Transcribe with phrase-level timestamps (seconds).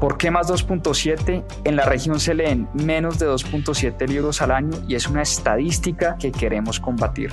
[0.00, 1.44] ¿Por qué más 2.7?
[1.64, 6.16] En la región se leen menos de 2.7 libros al año y es una estadística
[6.18, 7.30] que queremos combatir.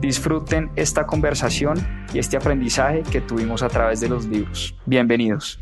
[0.00, 4.74] Disfruten esta conversación y este aprendizaje que tuvimos a través de los libros.
[4.86, 5.58] Bienvenidos.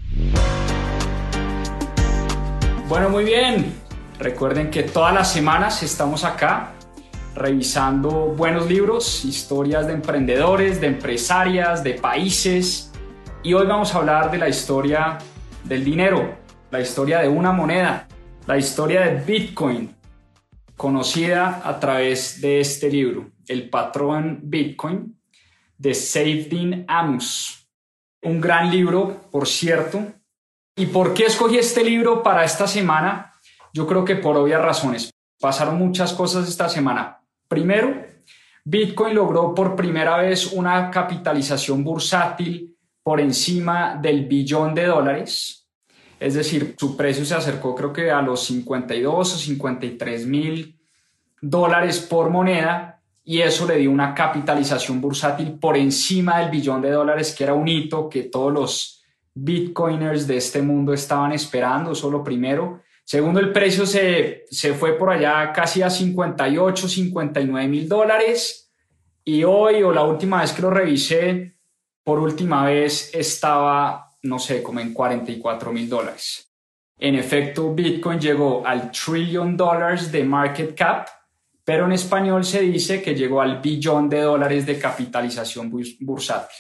[2.89, 3.75] Bueno, muy bien.
[4.19, 6.73] Recuerden que todas las semanas estamos acá
[7.35, 12.93] revisando buenos libros, historias de emprendedores, de empresarias, de países.
[13.43, 15.19] Y hoy vamos a hablar de la historia
[15.65, 16.40] del dinero,
[16.71, 18.07] la historia de una moneda,
[18.47, 19.95] la historia de Bitcoin,
[20.77, 25.21] conocida a través de este libro, El patrón Bitcoin,
[25.77, 27.69] de Saifedean Amos.
[28.23, 30.01] Un gran libro, por cierto.
[30.77, 33.35] ¿Y por qué escogí este libro para esta semana?
[33.73, 35.11] Yo creo que por obvias razones.
[35.41, 37.21] Pasaron muchas cosas esta semana.
[37.49, 38.07] Primero,
[38.65, 45.60] Bitcoin logró por primera vez una capitalización bursátil por encima del billón de dólares
[46.21, 50.79] es decir, su precio se acercó creo que a los 52 o 53 mil
[51.41, 56.91] dólares por moneda y eso le dio una capitalización bursátil por encima del billón de
[56.91, 59.05] dólares, que era un hito que todos los
[59.35, 62.83] bitcoiners de este mundo estaban esperando, eso lo primero.
[63.05, 68.73] Segundo, el precio se, se fue por allá casi a 58, 59 mil dólares
[69.25, 71.57] y hoy o la última vez que lo revisé,
[72.03, 76.51] por última vez estaba no sé, como en 44 mil dólares.
[76.99, 81.09] En efecto, Bitcoin llegó al trillion dólares de market cap,
[81.65, 86.57] pero en español se dice que llegó al billón de dólares de capitalización bursátil.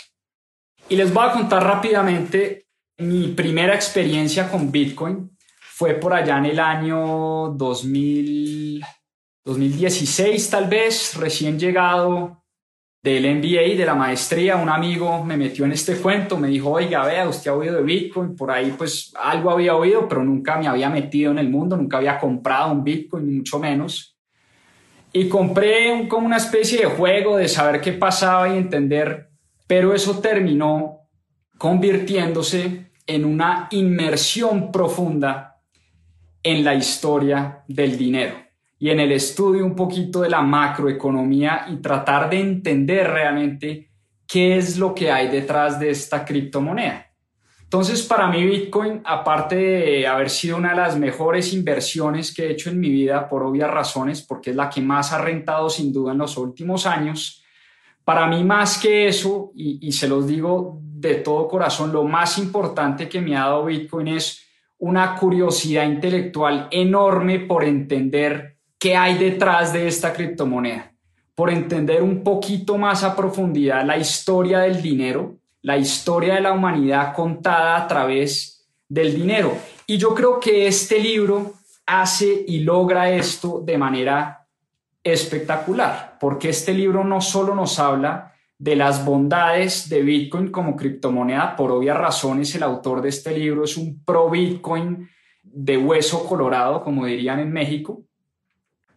[0.88, 2.68] Y les voy a contar rápidamente
[2.98, 5.36] mi primera experiencia con Bitcoin.
[5.60, 8.84] Fue por allá en el año 2000,
[9.44, 12.39] 2016 tal vez, recién llegado
[13.02, 17.04] del MBA, de la maestría, un amigo me metió en este cuento, me dijo, oiga,
[17.06, 20.66] vea, usted ha oído de Bitcoin, por ahí pues algo había oído, pero nunca me
[20.66, 24.18] había metido en el mundo, nunca había comprado un Bitcoin, mucho menos.
[25.12, 29.30] Y compré como una especie de juego de saber qué pasaba y entender,
[29.66, 31.08] pero eso terminó
[31.56, 35.56] convirtiéndose en una inmersión profunda
[36.42, 38.49] en la historia del dinero
[38.82, 43.90] y en el estudio un poquito de la macroeconomía y tratar de entender realmente
[44.26, 47.06] qué es lo que hay detrás de esta criptomoneda.
[47.62, 52.52] Entonces, para mí Bitcoin, aparte de haber sido una de las mejores inversiones que he
[52.52, 55.92] hecho en mi vida por obvias razones, porque es la que más ha rentado sin
[55.92, 57.44] duda en los últimos años,
[58.02, 63.10] para mí más que eso, y, se los digo de todo corazón, lo más importante
[63.10, 64.42] que me ha dado Bitcoin es
[64.78, 70.92] una curiosidad intelectual enorme por entender qué hay detrás de esta criptomoneda,
[71.34, 76.52] por entender un poquito más a profundidad la historia del dinero, la historia de la
[76.52, 79.52] humanidad contada a través del dinero.
[79.86, 81.52] Y yo creo que este libro
[81.84, 84.46] hace y logra esto de manera
[85.04, 91.54] espectacular, porque este libro no solo nos habla de las bondades de Bitcoin como criptomoneda,
[91.54, 95.08] por obvias razones el autor de este libro es un pro Bitcoin
[95.42, 98.04] de hueso colorado, como dirían en México,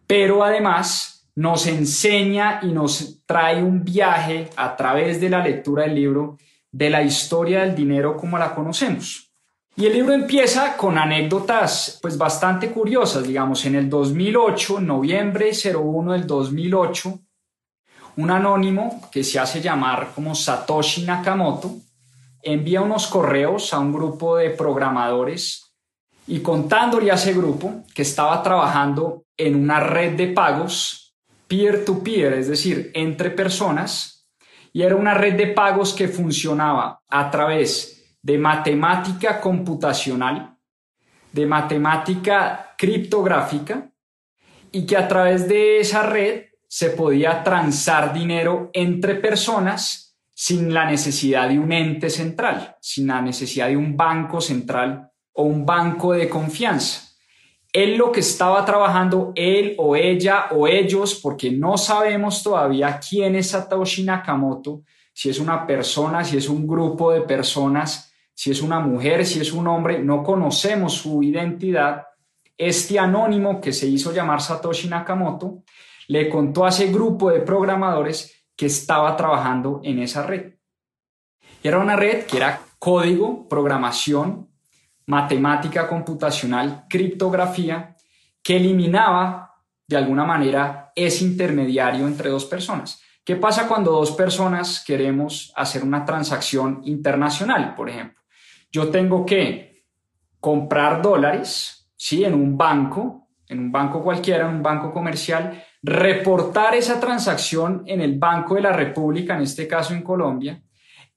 [0.06, 5.94] pero además nos enseña y nos trae un viaje a través de la lectura del
[5.94, 6.38] libro
[6.70, 9.30] de la historia del dinero como la conocemos.
[9.76, 16.12] Y el libro empieza con anécdotas pues bastante curiosas, digamos, en el 2008, noviembre 01
[16.12, 17.18] del 2008,
[18.16, 21.74] un anónimo que se hace llamar como Satoshi Nakamoto
[22.44, 25.63] envía unos correos a un grupo de programadores
[26.26, 31.14] y contándole a ese grupo que estaba trabajando en una red de pagos
[31.46, 34.28] peer-to-peer, es decir, entre personas,
[34.72, 40.56] y era una red de pagos que funcionaba a través de matemática computacional,
[41.30, 43.90] de matemática criptográfica,
[44.72, 50.90] y que a través de esa red se podía transar dinero entre personas sin la
[50.90, 56.12] necesidad de un ente central, sin la necesidad de un banco central o un banco
[56.12, 57.02] de confianza.
[57.72, 63.34] Él lo que estaba trabajando, él o ella o ellos, porque no sabemos todavía quién
[63.34, 64.82] es Satoshi Nakamoto,
[65.12, 69.40] si es una persona, si es un grupo de personas, si es una mujer, si
[69.40, 72.06] es un hombre, no conocemos su identidad.
[72.56, 75.64] Este anónimo que se hizo llamar Satoshi Nakamoto
[76.08, 80.54] le contó a ese grupo de programadores que estaba trabajando en esa red.
[81.62, 84.53] Era una red que era código, programación,
[85.06, 87.96] matemática computacional, criptografía,
[88.42, 89.54] que eliminaba
[89.86, 93.02] de alguna manera ese intermediario entre dos personas.
[93.24, 98.20] ¿Qué pasa cuando dos personas queremos hacer una transacción internacional, por ejemplo?
[98.70, 99.84] Yo tengo que
[100.40, 102.24] comprar dólares, ¿sí?
[102.24, 108.00] En un banco, en un banco cualquiera, en un banco comercial, reportar esa transacción en
[108.00, 110.62] el Banco de la República, en este caso en Colombia,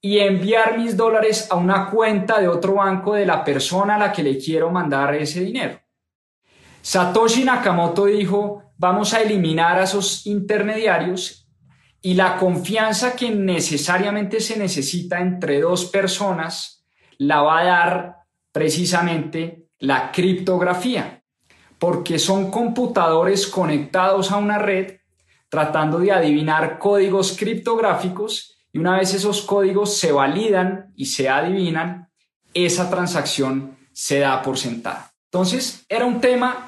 [0.02, 4.12] y enviar mis dólares a una cuenta de otro banco de la persona a la
[4.12, 5.80] que le quiero mandar ese dinero.
[6.82, 11.48] Satoshi Nakamoto dijo, vamos a eliminar a esos intermediarios
[12.02, 16.86] y la confianza que necesariamente se necesita entre dos personas
[17.18, 18.16] la va a dar
[18.52, 21.24] precisamente la criptografía,
[21.80, 24.98] porque son computadores conectados a una red
[25.50, 32.10] tratando de adivinar códigos criptográficos y una vez esos códigos se validan y se adivinan,
[32.54, 35.12] esa transacción se da por sentada.
[35.32, 36.66] Entonces, era un tema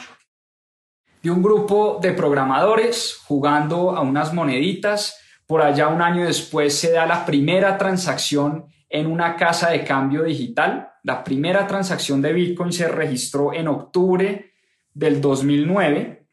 [1.22, 5.18] de un grupo de programadores jugando a unas moneditas.
[5.46, 10.24] Por allá un año después se da la primera transacción en una casa de cambio
[10.24, 10.92] digital.
[11.04, 14.54] La primera transacción de Bitcoin se registró en octubre
[14.94, 16.26] del 2009.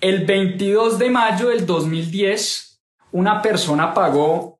[0.00, 2.82] El 22 de mayo del 2010,
[3.12, 4.51] una persona pagó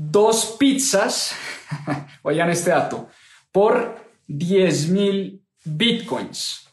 [0.00, 1.34] dos pizzas,
[2.22, 3.08] oigan este dato,
[3.50, 3.96] por
[4.28, 6.68] 10 mil bitcoins.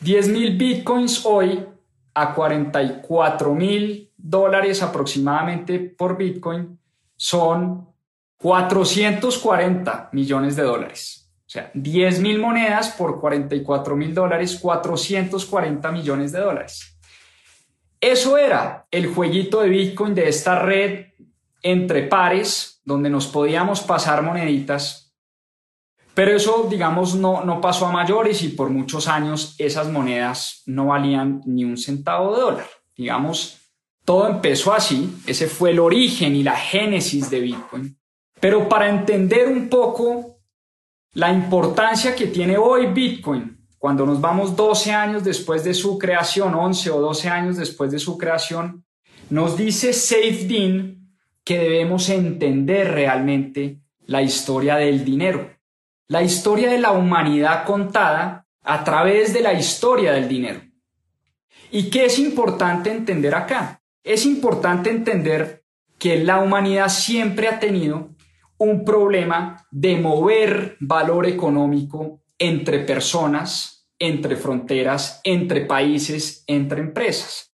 [0.00, 1.66] 10 mil bitcoins hoy
[2.12, 6.78] a 44 mil dólares aproximadamente por bitcoin
[7.16, 7.88] son
[8.36, 11.32] 440 millones de dólares.
[11.46, 16.98] O sea, 10 mil monedas por 44 mil dólares, 440 millones de dólares.
[18.02, 21.11] Eso era el jueguito de Bitcoin de esta red
[21.62, 25.02] entre pares donde nos podíamos pasar moneditas,
[26.14, 30.86] pero eso, digamos, no, no pasó a mayores y por muchos años esas monedas no
[30.86, 32.66] valían ni un centavo de dólar.
[32.94, 33.62] Digamos,
[34.04, 37.98] todo empezó así, ese fue el origen y la génesis de Bitcoin.
[38.40, 40.40] Pero para entender un poco
[41.14, 46.54] la importancia que tiene hoy Bitcoin, cuando nos vamos 12 años después de su creación,
[46.54, 48.84] 11 o 12 años después de su creación,
[49.30, 49.92] nos dice
[50.46, 51.01] Dean
[51.44, 55.50] que debemos entender realmente la historia del dinero,
[56.08, 60.60] la historia de la humanidad contada a través de la historia del dinero.
[61.70, 63.82] ¿Y qué es importante entender acá?
[64.04, 65.64] Es importante entender
[65.98, 68.10] que la humanidad siempre ha tenido
[68.58, 77.51] un problema de mover valor económico entre personas, entre fronteras, entre países, entre empresas.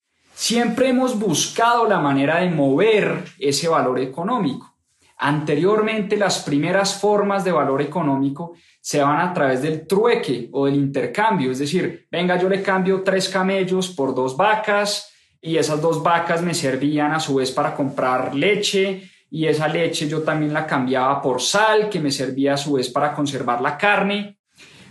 [0.47, 4.77] Siempre hemos buscado la manera de mover ese valor económico.
[5.17, 10.75] Anteriormente, las primeras formas de valor económico se van a través del trueque o del
[10.75, 16.03] intercambio, es decir, venga, yo le cambio tres camellos por dos vacas y esas dos
[16.03, 20.67] vacas me servían a su vez para comprar leche y esa leche yo también la
[20.67, 24.37] cambiaba por sal que me servía a su vez para conservar la carne.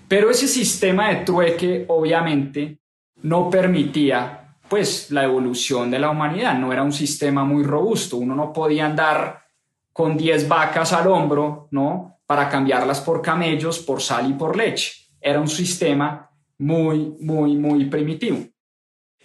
[0.08, 2.80] Pero ese sistema de trueque obviamente
[3.22, 4.43] no permitía
[4.74, 6.58] pues la evolución de la humanidad.
[6.58, 8.18] No era un sistema muy robusto.
[8.18, 9.44] Uno no podía andar
[9.92, 12.18] con 10 vacas al hombro, ¿no?
[12.26, 14.94] Para cambiarlas por camellos, por sal y por leche.
[15.22, 18.40] Era un sistema muy, muy, muy primitivo.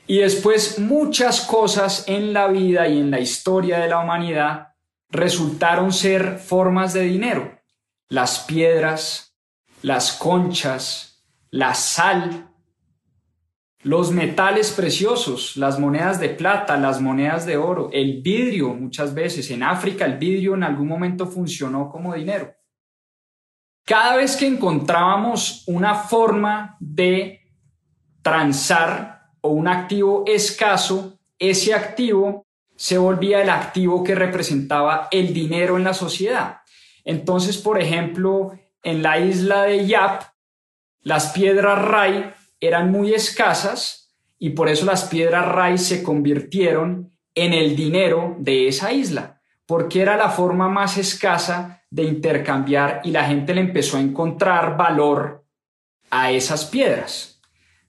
[0.06, 4.74] Y después muchas cosas en la vida y en la historia de la humanidad
[5.08, 7.58] resultaron ser formas de dinero.
[8.10, 9.34] Las piedras,
[9.80, 12.47] las conchas, la sal,
[13.88, 19.50] los metales preciosos, las monedas de plata, las monedas de oro, el vidrio muchas veces.
[19.50, 22.54] En África el vidrio en algún momento funcionó como dinero.
[23.86, 27.40] Cada vez que encontrábamos una forma de
[28.20, 35.78] transar o un activo escaso, ese activo se volvía el activo que representaba el dinero
[35.78, 36.58] en la sociedad.
[37.06, 38.52] Entonces, por ejemplo,
[38.82, 40.24] en la isla de Yap,
[41.00, 47.52] las piedras Rai eran muy escasas y por eso las piedras raíz se convirtieron en
[47.52, 53.24] el dinero de esa isla, porque era la forma más escasa de intercambiar y la
[53.24, 55.44] gente le empezó a encontrar valor
[56.10, 57.40] a esas piedras.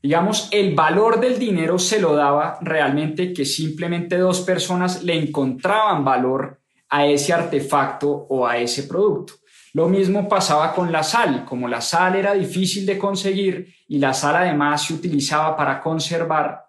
[0.02, 6.06] Digamos, el valor del dinero se lo daba realmente que simplemente dos personas le encontraban
[6.06, 9.34] valor a ese artefacto o a ese producto.
[9.74, 14.14] Lo mismo pasaba con la sal, como la sal era difícil de conseguir y la
[14.14, 16.66] sal además se utilizaba para conservar,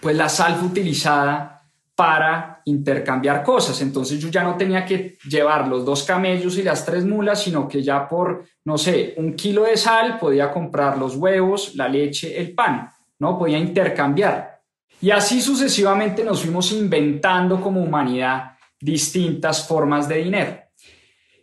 [0.00, 1.56] pues la sal fue utilizada
[1.96, 3.80] para intercambiar cosas.
[3.80, 7.66] Entonces yo ya no tenía que llevar los dos camellos y las tres mulas, sino
[7.66, 12.38] que ya por, no sé, un kilo de sal podía comprar los huevos, la leche,
[12.38, 13.38] el pan, ¿no?
[13.38, 14.60] Podía intercambiar.
[15.00, 20.65] Y así sucesivamente nos fuimos inventando como humanidad distintas formas de dinero.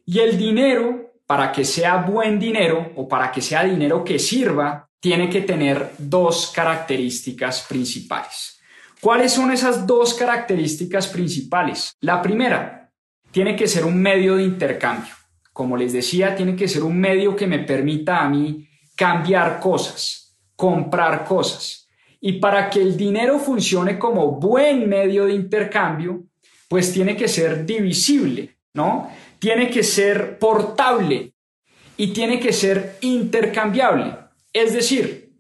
[0.06, 4.90] Y el dinero, para que sea buen dinero o para que sea dinero que sirva,
[5.00, 8.62] tiene que tener dos características principales.
[9.02, 11.94] ¿Cuáles son esas dos características principales?
[12.00, 12.90] La primera,
[13.32, 15.14] tiene que ser un medio de intercambio.
[15.52, 20.38] Como les decía, tiene que ser un medio que me permita a mí cambiar cosas,
[20.56, 21.90] comprar cosas.
[22.22, 26.24] Y para que el dinero funcione como buen medio de intercambio,
[26.70, 29.12] pues tiene que ser divisible, ¿no?
[29.44, 31.34] Tiene que ser portable
[31.98, 34.16] y tiene que ser intercambiable.
[34.54, 35.34] Es decir,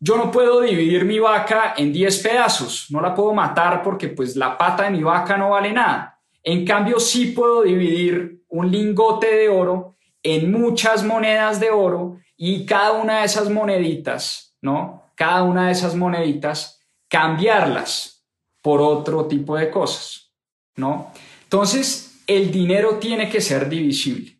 [0.00, 4.34] yo no puedo dividir mi vaca en 10 pedazos, no la puedo matar porque pues
[4.34, 6.20] la pata de mi vaca no vale nada.
[6.42, 12.66] En cambio, sí puedo dividir un lingote de oro en muchas monedas de oro y
[12.66, 15.04] cada una de esas moneditas, ¿no?
[15.14, 18.26] cada una de esas moneditas, cambiarlas
[18.60, 20.32] por otro tipo de cosas,
[20.74, 21.12] ¿no?
[21.44, 24.34] Entonces, el dinero tiene que ser divisible.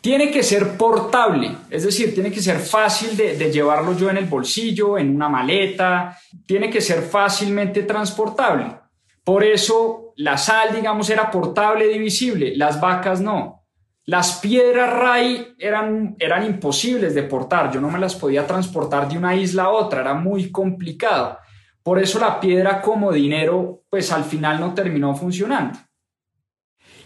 [0.00, 4.24] Tiene que ser portable, es decir, tiene que ser fácil de, llevarlo yo en el
[4.24, 8.78] bolsillo, en una maleta, tiene que ser fácilmente transportable.
[9.22, 13.62] Por eso la sal, digamos, era portable, divisible, las vacas no.
[14.04, 19.16] Las piedras RAI eran, eran imposibles de portar, yo no me las podía transportar de
[19.16, 21.38] una isla a otra, era muy complicado.
[21.80, 25.78] Por eso la piedra como dinero, pues al final no terminó funcionando.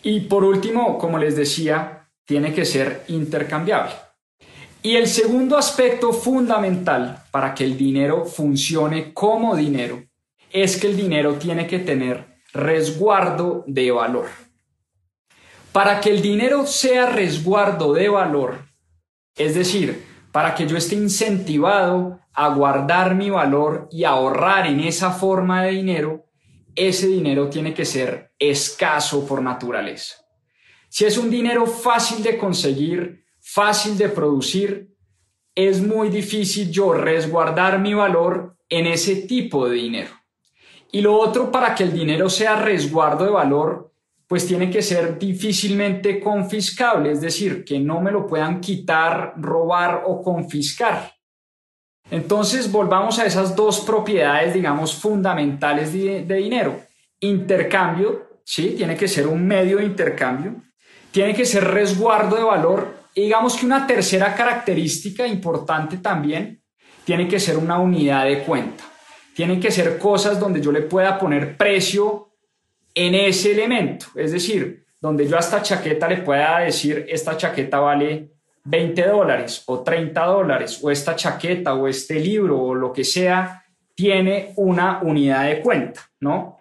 [0.03, 3.93] Y por último, como les decía, tiene que ser intercambiable.
[4.83, 10.05] Y el segundo aspecto fundamental para que el dinero funcione como dinero
[10.53, 14.27] es que el dinero tiene que tener resguardo de valor.
[15.73, 18.59] Para que el dinero sea resguardo de valor,
[19.35, 25.11] es decir, para que yo esté incentivado a guardar mi valor y ahorrar en esa
[25.11, 26.26] forma de dinero,
[26.77, 30.17] ese dinero tiene que ser escaso por naturaleza.
[30.89, 34.95] Si es un dinero fácil de conseguir, fácil de producir,
[35.55, 40.11] es muy difícil yo resguardar mi valor en ese tipo de dinero.
[40.93, 43.93] Y lo otro, para que el dinero sea resguardo de valor,
[44.27, 50.03] pues tiene que ser difícilmente confiscable, es decir, que no me lo puedan quitar, robar
[50.07, 51.16] o confiscar.
[52.11, 56.81] Entonces, volvamos a esas dos propiedades, digamos, fundamentales de, dinero.
[57.21, 58.75] Intercambio, ¿sí?
[58.77, 60.55] Tiene que ser un medio de intercambio.
[61.11, 62.95] Tiene que ser resguardo de valor.
[63.15, 66.63] Y digamos que una tercera característica importante también
[67.05, 68.85] tiene que ser una unidad de cuenta.
[69.35, 72.31] Tienen que ser cosas donde yo le pueda poner precio
[72.95, 74.07] en ese elemento.
[74.15, 78.36] Es decir, donde yo a esta chaqueta le pueda decir, esta chaqueta vale
[78.67, 83.65] 20 dólares o 30 dólares, o esta chaqueta o este libro o lo que sea,
[83.95, 86.59] tiene una unidad de cuenta, ¿no?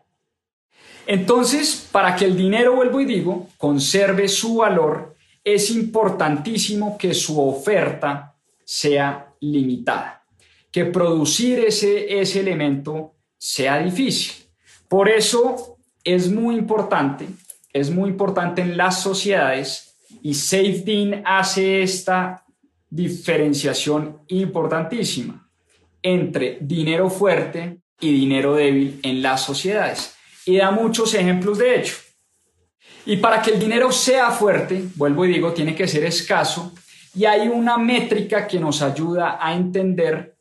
[1.08, 7.40] Entonces, para que el dinero, vuelvo y digo, conserve su valor, es importantísimo que su
[7.40, 10.24] oferta sea limitada,
[10.72, 14.46] que producir ese, ese elemento sea difícil.
[14.88, 17.28] Por eso es muy importante,
[17.74, 19.85] es muy importante en las sociedades
[20.22, 22.46] y SafeDean hace esta
[22.90, 25.50] diferenciación importantísima
[26.02, 31.96] entre dinero fuerte y dinero débil en las sociedades y da muchos ejemplos de hecho.
[33.06, 36.74] Y para que el dinero sea fuerte, vuelvo y digo, tiene que ser escaso
[37.14, 40.36] y hay una métrica que nos ayuda a entender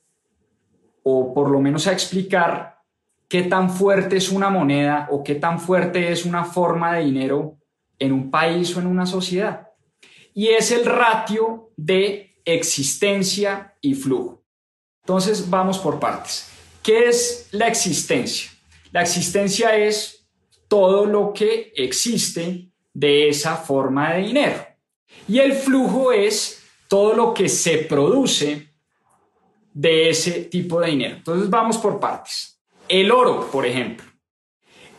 [1.02, 2.78] o por lo menos a explicar
[3.28, 7.58] qué tan fuerte es una moneda o qué tan fuerte es una forma de dinero
[7.98, 9.63] en un país o en una sociedad.
[10.34, 14.44] Y es el ratio de existencia y flujo.
[15.02, 16.50] Entonces vamos por partes.
[16.82, 18.50] ¿Qué es la existencia?
[18.92, 20.26] La existencia es
[20.68, 24.66] todo lo que existe de esa forma de dinero.
[25.28, 28.68] Y el flujo es todo lo que se produce
[29.72, 31.16] de ese tipo de dinero.
[31.16, 32.60] Entonces vamos por partes.
[32.88, 34.06] El oro, por ejemplo.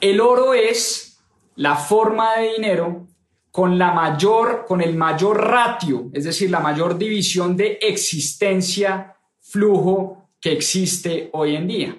[0.01, 1.20] El oro es
[1.56, 3.08] la forma de dinero
[3.55, 10.27] con la mayor, con el mayor ratio, es decir, la mayor división de existencia, flujo
[10.41, 11.97] que existe hoy en día.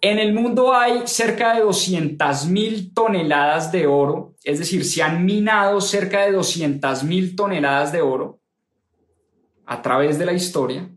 [0.00, 5.24] En el mundo hay cerca de 200 mil toneladas de oro, es decir, se han
[5.24, 8.40] minado cerca de 200 mil toneladas de oro
[9.66, 10.90] a través de la historia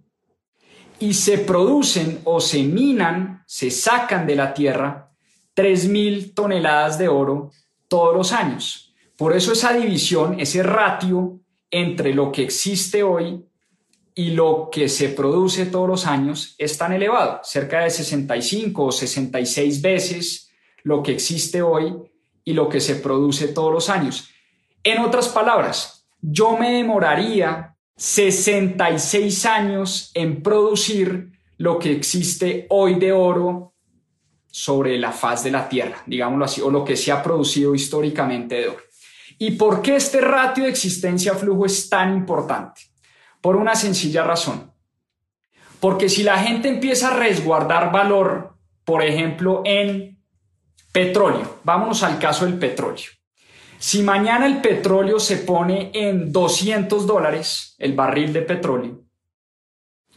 [0.98, 5.12] y se producen o se minan, se sacan de la tierra
[5.56, 7.52] 3.000 toneladas de oro
[7.88, 8.87] todos los años.
[9.18, 11.40] Por eso esa división, ese ratio
[11.72, 13.44] entre lo que existe hoy
[14.14, 18.92] y lo que se produce todos los años es tan elevado, cerca de 65 o
[18.92, 20.52] 66 veces
[20.84, 21.96] lo que existe hoy
[22.44, 24.30] y lo que se produce todos los años.
[24.84, 33.12] En otras palabras, yo me demoraría 66 años en producir lo que existe hoy de
[33.12, 33.74] oro
[34.48, 38.56] sobre la faz de la Tierra, digámoslo así, o lo que se ha producido históricamente
[38.56, 38.87] de oro.
[39.40, 42.82] ¿Y por qué este ratio de existencia-flujo es tan importante?
[43.42, 44.72] Por una sencilla razón.
[45.80, 50.24] Porque si la gente empieza a resguardar valor, por ejemplo, en
[50.92, 53.06] petróleo, vámonos al caso del petróleo.
[53.78, 59.04] Si mañana el petróleo se pone en 200 dólares, el barril de petróleo,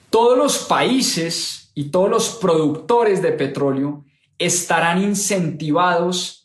[0.09, 4.05] todos los países y todos los productores de petróleo
[4.39, 6.40] estarán incentivados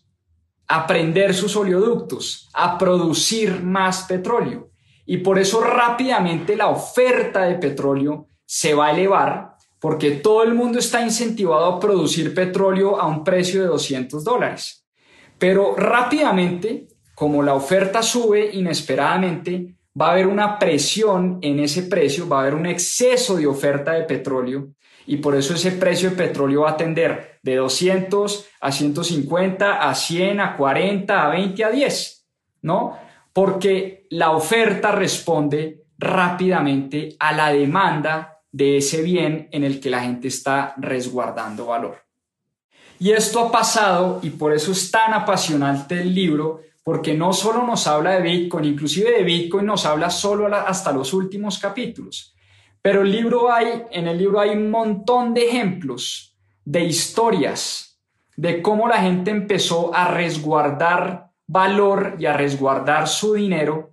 [0.68, 4.70] a prender sus oleoductos, a producir más petróleo.
[5.06, 10.56] Y por eso rápidamente la oferta de petróleo se va a elevar porque todo el
[10.56, 14.84] mundo está incentivado a producir petróleo a un precio de 200 dólares.
[15.38, 22.28] Pero rápidamente, como la oferta sube inesperadamente, va a haber una presión en ese precio,
[22.28, 24.70] va a haber un exceso de oferta de petróleo
[25.06, 29.94] y por eso ese precio de petróleo va a tender de 200 a 150, a
[29.94, 32.28] 100, a 40, a 20, a 10,
[32.64, 32.98] ¿no?
[33.32, 40.02] Porque la oferta responde rápidamente a la demanda de ese bien en el que la
[40.02, 42.04] gente está resguardando valor.
[42.98, 47.62] Y esto ha pasado y por eso es tan apasionante el libro, porque no solo
[47.62, 52.34] nos habla de Bitcoin, inclusive de Bitcoin nos habla solo hasta los últimos capítulos,
[52.82, 56.35] pero libro hay, en el libro hay un montón de ejemplos,
[56.66, 58.02] de historias,
[58.36, 63.92] de cómo la gente empezó a resguardar valor y a resguardar su dinero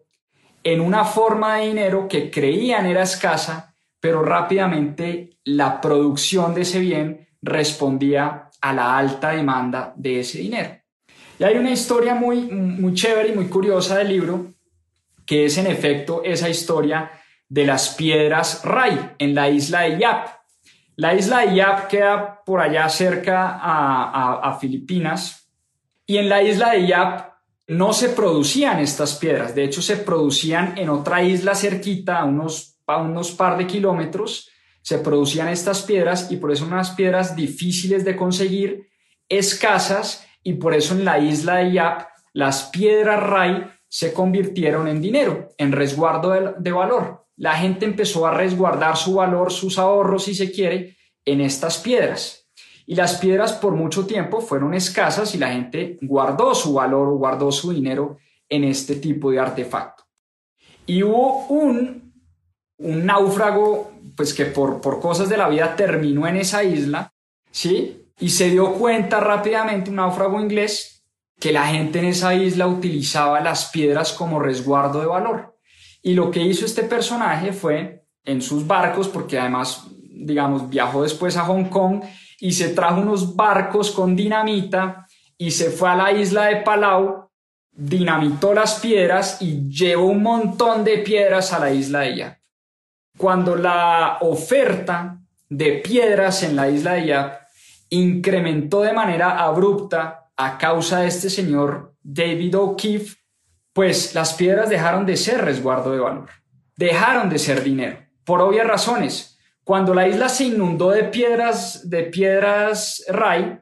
[0.64, 6.80] en una forma de dinero que creían era escasa, pero rápidamente la producción de ese
[6.80, 10.70] bien respondía a la alta demanda de ese dinero.
[11.38, 14.52] Y hay una historia muy, muy chévere y muy curiosa del libro,
[15.26, 17.10] que es en efecto esa historia
[17.48, 20.28] de las piedras Ray en la isla de Yap.
[21.02, 25.50] La isla de Yap queda por allá cerca a, Filipinas.
[26.06, 27.32] Y en la isla de Yap
[27.66, 32.76] no se producían estas piedras, de hecho se producían en otra isla cerquita, a unos,
[32.86, 34.48] a unos par de kilómetros,
[34.80, 38.88] se producían estas piedras y por eso unas piedras difíciles de conseguir,
[39.28, 40.24] escasas.
[40.44, 45.48] Y por eso en la isla de Yap las piedras Ray se convirtieron en dinero,
[45.58, 50.52] en resguardo de valor la gente empezó a resguardar su valor, sus ahorros, si se
[50.52, 52.48] quiere, en estas piedras.
[52.86, 57.16] Y las piedras por mucho tiempo fueron escasas y la gente guardó su valor o
[57.16, 60.04] guardó su dinero en este tipo de artefacto.
[60.86, 62.14] Y hubo un,
[62.78, 67.12] un náufrago, pues que por, por cosas de la vida terminó en esa isla,
[67.50, 68.06] ¿sí?
[68.20, 71.04] Y se dio cuenta rápidamente, un náufrago inglés,
[71.40, 75.51] que la gente en esa isla utilizaba las piedras como resguardo de valor.
[76.02, 81.36] Y lo que hizo este personaje fue en sus barcos, porque además, digamos, viajó después
[81.36, 82.02] a Hong Kong
[82.40, 85.06] y se trajo unos barcos con dinamita
[85.38, 87.30] y se fue a la isla de Palau,
[87.70, 92.38] dinamitó las piedras y llevó un montón de piedras a la isla de Yap.
[93.16, 97.42] Cuando la oferta de piedras en la isla de Yap
[97.90, 103.16] incrementó de manera abrupta a causa de este señor David O'Keefe,
[103.72, 106.28] pues las piedras dejaron de ser resguardo de valor,
[106.76, 109.38] dejaron de ser dinero, por obvias razones.
[109.64, 113.58] Cuando la isla se inundó de piedras, de piedras Ray,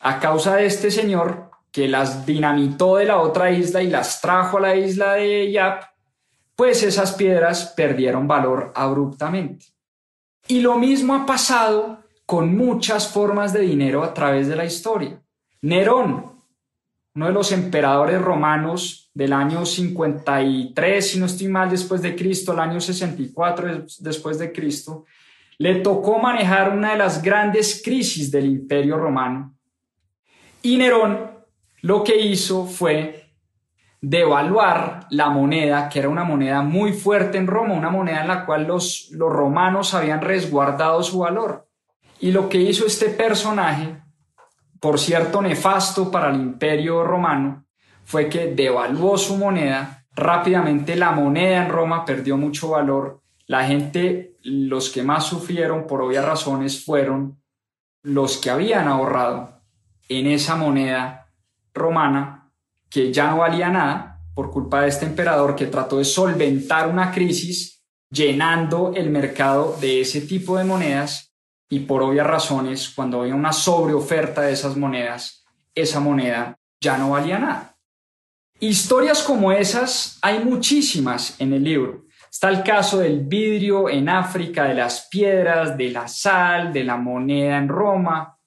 [0.00, 4.58] a causa de este señor que las dinamitó de la otra isla y las trajo
[4.58, 5.84] a la isla de Yap,
[6.54, 9.66] pues esas piedras perdieron valor abruptamente.
[10.48, 15.22] Y lo mismo ha pasado con muchas formas de dinero a través de la historia.
[15.60, 16.35] Nerón,
[17.16, 22.52] uno de los emperadores romanos del año 53, si no estoy mal, después de Cristo,
[22.52, 25.06] el año 64 después de Cristo,
[25.56, 29.54] le tocó manejar una de las grandes crisis del imperio romano.
[30.60, 31.30] Y Nerón
[31.80, 33.32] lo que hizo fue
[34.02, 38.44] devaluar la moneda, que era una moneda muy fuerte en Roma, una moneda en la
[38.44, 41.66] cual los, los romanos habían resguardado su valor.
[42.20, 44.05] Y lo que hizo este personaje
[44.80, 47.66] por cierto nefasto para el imperio romano,
[48.04, 50.96] fue que devaluó su moneda, rápidamente.
[50.96, 56.24] La moneda en Roma perdió mucho valor, la gente, los que más sufrieron por obvias
[56.24, 57.40] razones fueron
[58.02, 59.60] los que habían ahorrado
[60.08, 61.32] en esa moneda
[61.74, 62.52] romana
[62.88, 67.10] que ya no valía nada por culpa de este emperador que trató de solventar una
[67.10, 71.35] crisis llenando el mercado de ese tipo de monedas
[71.68, 77.10] y por obvias razones, cuando había una sobreoferta de esas monedas, esa moneda ya no
[77.10, 77.76] valía nada.
[78.60, 82.06] Historias como esas hay muchísimas en el libro.
[82.30, 86.96] Está el caso del vidrio en África, de las piedras, de la sal, de la
[86.96, 88.38] moneda en Roma.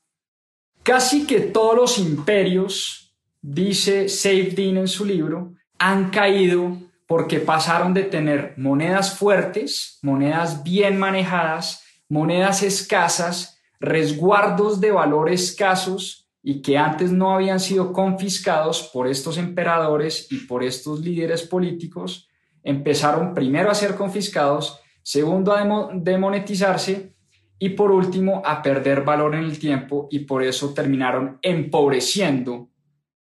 [0.84, 4.08] Casi que todos los imperios, dice
[4.56, 6.78] Dean en su libro, han caído
[7.08, 16.30] porque pasaron de tener monedas fuertes, monedas bien manejadas, monedas escasas, resguardos de valor escasos
[16.42, 22.28] y que antes no habían sido confiscados por estos emperadores y por estos líderes políticos,
[22.64, 27.16] empezaron primero a ser confiscados, segundo a demonetizarse
[27.60, 32.70] y por último a perder valor en el tiempo y por eso terminaron empobreciendo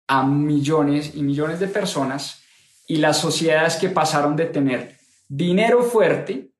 [0.08, 2.44] a millones y millones de personas
[2.88, 6.52] y las sociedades que pasaron de tener dinero fuerte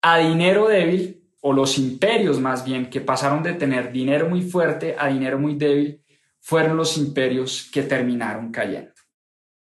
[0.00, 4.96] a dinero débil o los imperios más bien que pasaron de tener dinero muy fuerte
[4.98, 6.02] a dinero muy débil,
[6.40, 8.92] fueron los imperios que terminaron cayendo.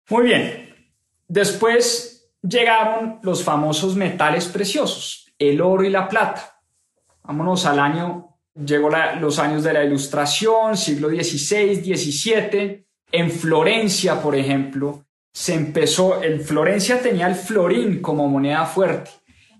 [0.07, 0.75] Muy bien,
[1.27, 6.59] después llegaron los famosos metales preciosos, el oro y la plata.
[7.23, 12.85] Vámonos al año, llegó los años de la Ilustración, siglo XVI, XVII.
[13.11, 19.09] En Florencia, por ejemplo, se empezó, en Florencia tenía el florín como moneda fuerte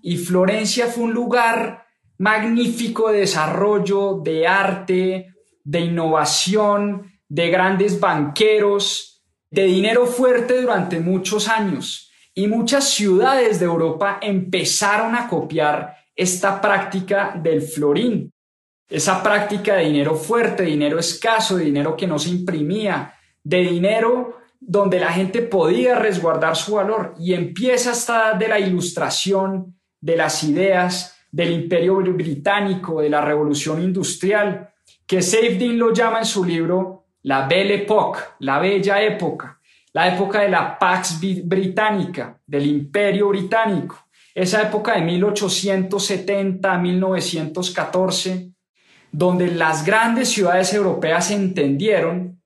[0.00, 1.83] y Florencia fue un lugar
[2.18, 12.10] magnífico desarrollo de arte, de innovación, de grandes banqueros, de dinero fuerte durante muchos años.
[12.34, 18.32] Y muchas ciudades de Europa empezaron a copiar esta práctica del florín,
[18.88, 24.98] esa práctica de dinero fuerte, dinero escaso, dinero que no se imprimía, de dinero donde
[24.98, 27.14] la gente podía resguardar su valor.
[27.18, 33.82] Y empieza esta de la ilustración, de las ideas, del imperio británico, de la revolución
[33.82, 34.70] industrial,
[35.04, 39.58] que Safedin lo llama en su libro la Belle Époque, la bella época,
[39.92, 48.52] la época de la Pax Británica, del imperio británico, esa época de 1870 a 1914,
[49.10, 52.40] donde las grandes ciudades europeas entendieron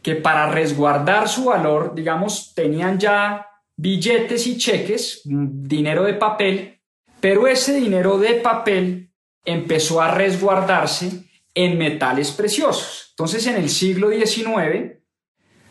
[0.00, 6.75] que para resguardar su valor, digamos, tenían ya billetes y cheques, dinero de papel,
[7.20, 9.12] pero ese dinero de papel
[9.44, 11.24] empezó a resguardarse
[11.54, 13.08] en metales preciosos.
[13.10, 14.96] Entonces, en el siglo XIX,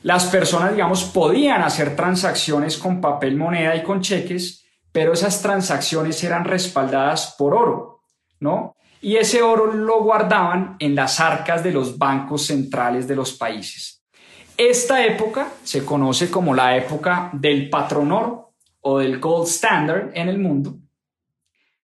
[0.01, 6.23] las personas, digamos, podían hacer transacciones con papel moneda y con cheques, pero esas transacciones
[6.23, 8.01] eran respaldadas por oro,
[8.39, 8.75] ¿no?
[9.01, 14.03] Y ese oro lo guardaban en las arcas de los bancos centrales de los países.
[14.57, 18.49] Esta época se conoce como la época del patronor
[18.81, 20.79] o del gold standard en el mundo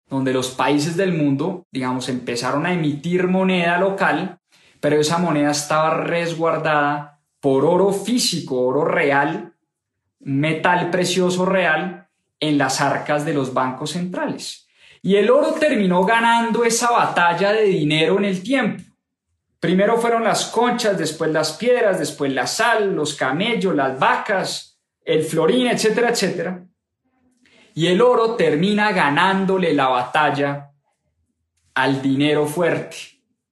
[0.10, 4.40] donde los países del mundo, digamos, empezaron a emitir moneda local,
[4.80, 9.54] pero esa moneda estaba resguardada por oro físico, oro real,
[10.20, 12.08] metal precioso real,
[12.40, 14.68] en las arcas de los bancos centrales.
[15.02, 18.84] Y el oro terminó ganando esa batalla de dinero en el tiempo.
[19.60, 25.24] Primero fueron las conchas, después las piedras, después la sal, los camellos, las vacas, el
[25.24, 26.69] florín, etcétera, etcétera
[27.74, 30.72] y el oro termina ganándole la batalla
[31.74, 32.98] al dinero fuerte.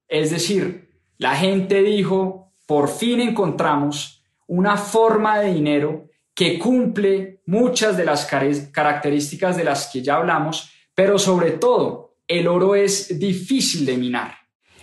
[0.07, 7.97] Es decir, la gente dijo, por fin encontramos una forma de dinero que cumple muchas
[7.97, 13.85] de las características de las que ya hablamos, pero sobre todo, el oro es difícil
[13.85, 14.35] de minar.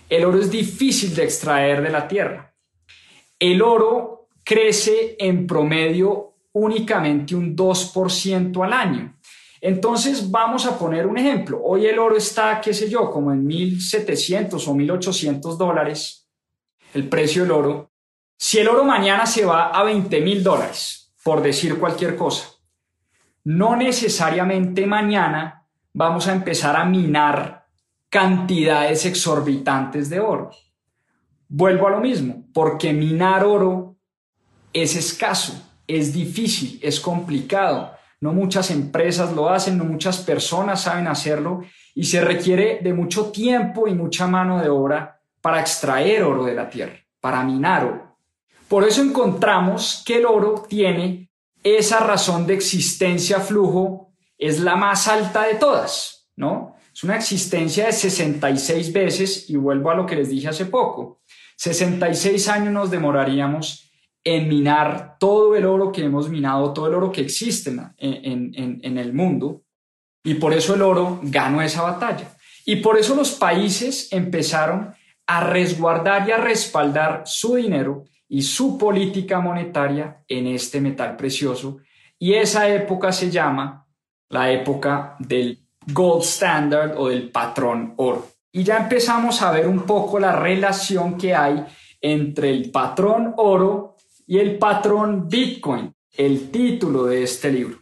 [0.09, 2.55] El oro es difícil de extraer de la tierra.
[3.38, 9.16] El oro crece en promedio únicamente un 2% al año.
[9.66, 11.59] Entonces vamos a poner un ejemplo.
[11.64, 16.29] Hoy el oro está, qué sé yo, como en 1.700 o 1.800 dólares,
[16.92, 17.90] el precio del oro.
[18.37, 22.46] Si el oro mañana se va a 20 mil dólares, por decir cualquier cosa,
[23.44, 27.64] no necesariamente mañana vamos a empezar a minar
[28.11, 30.50] cantidades exorbitantes de oro.
[31.48, 33.96] Vuelvo a lo mismo, porque minar oro
[34.74, 35.55] es escaso,
[35.87, 37.93] es difícil, es complicado
[38.25, 41.63] no muchas empresas lo hacen, no muchas personas saben hacerlo
[41.95, 46.55] y se requiere de mucho tiempo y mucha mano de obra para extraer oro de
[46.55, 48.17] la tierra, para minar oro.
[48.67, 51.29] Por eso encontramos que el oro tiene
[51.63, 56.77] esa razón de existencia flujo, es la más alta de todas, ¿no?
[56.95, 61.21] Es una existencia de 66 veces y vuelvo a lo que les dije hace poco.
[61.57, 63.93] 66 años nos demoraríamos
[64.25, 69.13] en minar todo el oro que hemos minado, todo el oro que existe en, el
[69.13, 69.63] mundo.
[70.25, 72.35] Y por eso el oro ganó esa batalla.
[72.65, 74.95] Y por eso los países empezaron
[75.27, 81.79] a resguardar y a respaldar su dinero y su política monetaria en este metal precioso.
[82.19, 83.87] Y esa época se llama
[84.31, 88.29] la época del gold standard o del patrón oro.
[88.51, 91.67] Y ya empezamos a ver un poco la relación que hay
[92.01, 93.93] entre el patrón oro
[94.27, 97.79] y el patrón Bitcoin, el título de este libro.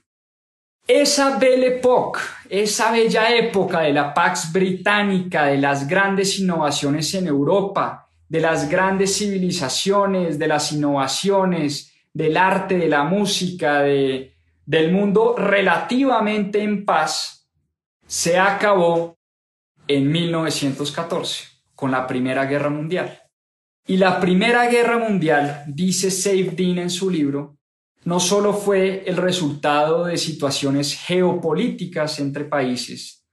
[0.87, 7.29] Esa Belle Époque, esa bella época de la Pax Británica, de las grandes innovaciones en
[7.29, 14.35] Europa, de las grandes civilizaciones, de las innovaciones, del arte, de la música, de,
[14.67, 17.49] del mundo relativamente en paz,
[18.07, 19.17] se acabó
[19.87, 23.22] en 1914 con la Primera Guerra Mundial.
[23.87, 26.09] Y la Primera Guerra Mundial, dice
[26.53, 27.59] Dean en su libro,
[28.05, 33.27] no solo fue el resultado de situaciones geopolíticas entre países,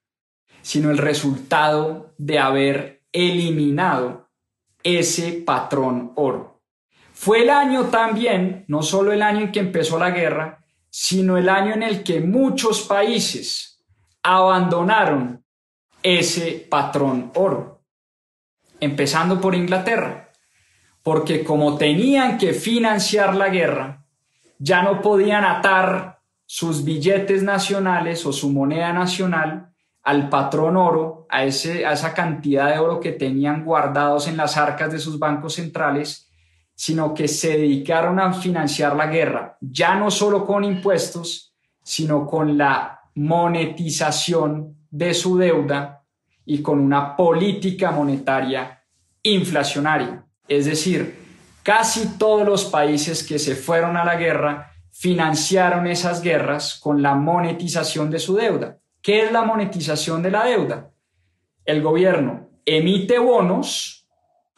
[0.62, 4.30] sino el resultado de haber eliminado
[4.84, 6.62] ese patrón oro.
[7.14, 11.50] Fue el año también, no solo el año en que empezó la guerra, sino el
[11.50, 13.84] año en el que muchos países
[14.24, 15.44] abandonaron
[16.02, 17.84] ese patrón oro.
[18.80, 20.29] Empezando por Inglaterra,
[21.04, 24.06] porque como tenían que financiar la guerra,
[24.58, 29.72] ya no podían atar sus billetes nacionales o su moneda nacional
[30.04, 34.58] al patrón oro, a, ese, a esa cantidad de oro que tenían guardados en las
[34.58, 36.28] arcas de sus bancos centrales,
[36.74, 42.58] sino que se dedicaron a financiar la guerra, ya no solo con impuestos, sino con
[42.58, 46.04] la monetización de su deuda
[46.46, 48.82] y con una política monetaria
[49.22, 50.26] inflacionaria.
[50.50, 51.16] Es decir,
[51.64, 57.16] casi todos los países que se fueron a la guerra financiaron esas guerras con la
[57.16, 58.80] monetización de su deuda.
[59.02, 60.92] ¿Qué es la monetización de la deuda?
[61.64, 64.08] El gobierno emite bonos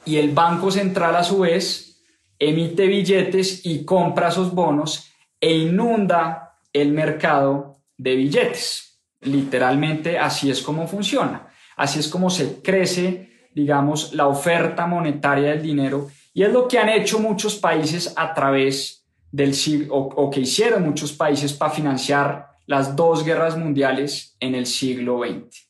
[0.06, 2.04] y el Banco Central a su vez
[2.40, 9.04] emite billetes y compra esos bonos e inunda el mercado de billetes.
[9.22, 11.50] Literalmente así es como funciona.
[11.78, 16.80] Así es como se crece, digamos, la oferta monetaria del dinero y es lo que
[16.80, 22.52] han hecho muchos países a través del siglo, o que hicieron muchos países para financiar
[22.66, 25.68] las dos guerras mundiales en el siglo XX.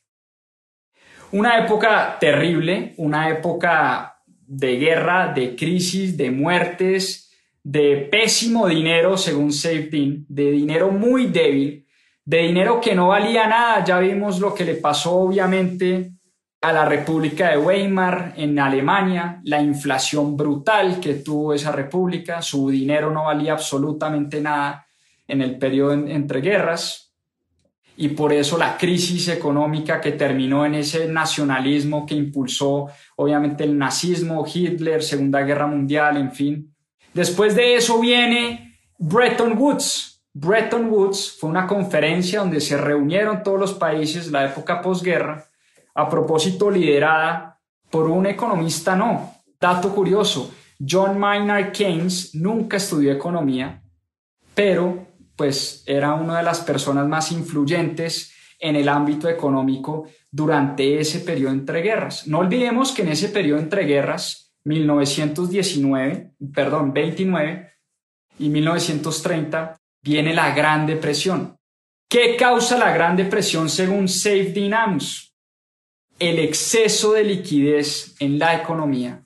[1.31, 7.31] Una época terrible, una época de guerra, de crisis, de muertes,
[7.63, 11.87] de pésimo dinero, según Safedin, de dinero muy débil,
[12.25, 13.83] de dinero que no valía nada.
[13.83, 16.11] Ya vimos lo que le pasó obviamente
[16.61, 22.69] a la República de Weimar en Alemania, la inflación brutal que tuvo esa república, su
[22.69, 24.85] dinero no valía absolutamente nada
[25.27, 27.11] en el periodo entre guerras
[27.97, 33.77] y por eso la crisis económica que terminó en ese nacionalismo que impulsó obviamente el
[33.77, 36.73] nazismo, Hitler, Segunda Guerra Mundial, en fin.
[37.13, 40.23] Después de eso viene Bretton Woods.
[40.33, 45.50] Bretton Woods fue una conferencia donde se reunieron todos los países, la época posguerra,
[45.95, 49.35] a propósito liderada por un economista no.
[49.59, 53.83] Dato curioso, John Maynard Keynes nunca estudió economía,
[54.55, 61.19] pero pues era una de las personas más influyentes en el ámbito económico durante ese
[61.19, 62.27] periodo entre guerras.
[62.27, 67.69] No olvidemos que en ese periodo entre guerras, 1919, perdón, 29
[68.39, 71.57] y 1930, viene la Gran Depresión.
[72.07, 75.30] ¿Qué causa la Gran Depresión según Safe Dynamics?
[76.21, 79.23] El exceso de liquidez en la economía.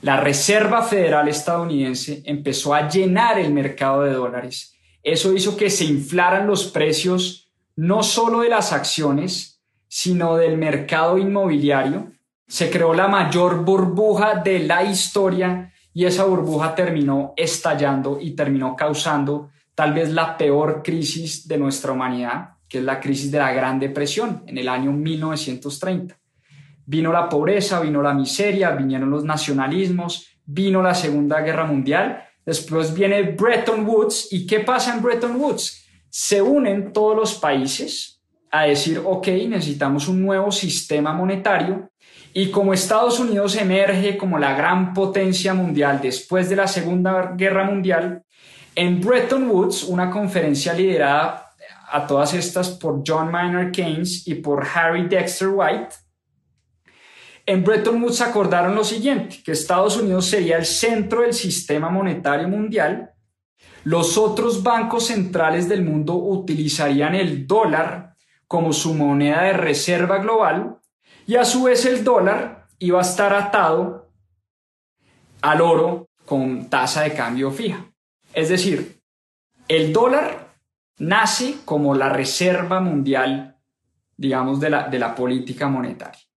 [0.00, 4.70] La Reserva Federal estadounidense empezó a llenar el mercado de dólares
[5.02, 11.16] eso hizo que se inflaran los precios no solo de las acciones, sino del mercado
[11.16, 12.12] inmobiliario.
[12.46, 18.76] Se creó la mayor burbuja de la historia y esa burbuja terminó estallando y terminó
[18.76, 23.52] causando tal vez la peor crisis de nuestra humanidad, que es la crisis de la
[23.52, 26.19] Gran Depresión en el año 1930.
[26.90, 32.94] Vino la pobreza, vino la miseria, vinieron los nacionalismos, vino la Segunda Guerra Mundial Después
[32.94, 34.28] viene Bretton Woods.
[34.32, 35.86] ¿Y qué pasa en Bretton Woods?
[36.08, 41.90] Se unen todos los países a decir, ok, necesitamos un nuevo sistema monetario.
[42.32, 47.64] Y como Estados Unidos emerge como la gran potencia mundial después de la Segunda Guerra
[47.64, 48.24] Mundial,
[48.74, 51.52] en Bretton Woods, una conferencia liderada
[51.92, 55.94] a todas estas por John Maynard Keynes y por Harry Dexter White,
[57.50, 62.46] En Bretton Woods acordaron lo siguiente, que Estados Unidos sería el centro del sistema monetario
[62.46, 63.10] mundial,
[63.82, 68.14] los otros bancos centrales del mundo utilizarían el dólar
[68.46, 70.78] como su moneda de reserva global
[71.26, 74.12] y a su vez el dólar iba a estar atado
[75.42, 77.84] al oro con tasa de cambio fija.
[78.32, 79.02] Es decir,
[79.66, 80.54] el dólar
[80.98, 83.58] nace como la reserva mundial,
[84.16, 86.29] digamos, de la, de la política monetaria.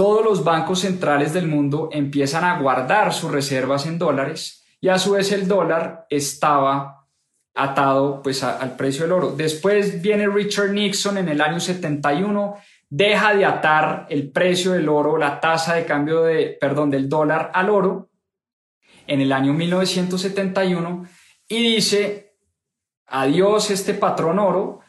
[0.00, 4.98] Todos los bancos centrales del mundo empiezan a guardar sus reservas en dólares y a
[4.98, 7.06] su vez el dólar estaba
[7.54, 9.32] atado pues al precio del oro.
[9.32, 12.56] Después viene Richard Nixon en el año 71,
[12.88, 17.50] deja de atar el precio del oro, la tasa de cambio de, perdón, del dólar
[17.52, 18.08] al oro
[19.06, 21.04] en el año 1971
[21.46, 22.38] y dice,
[23.06, 24.80] adiós este patrón oro,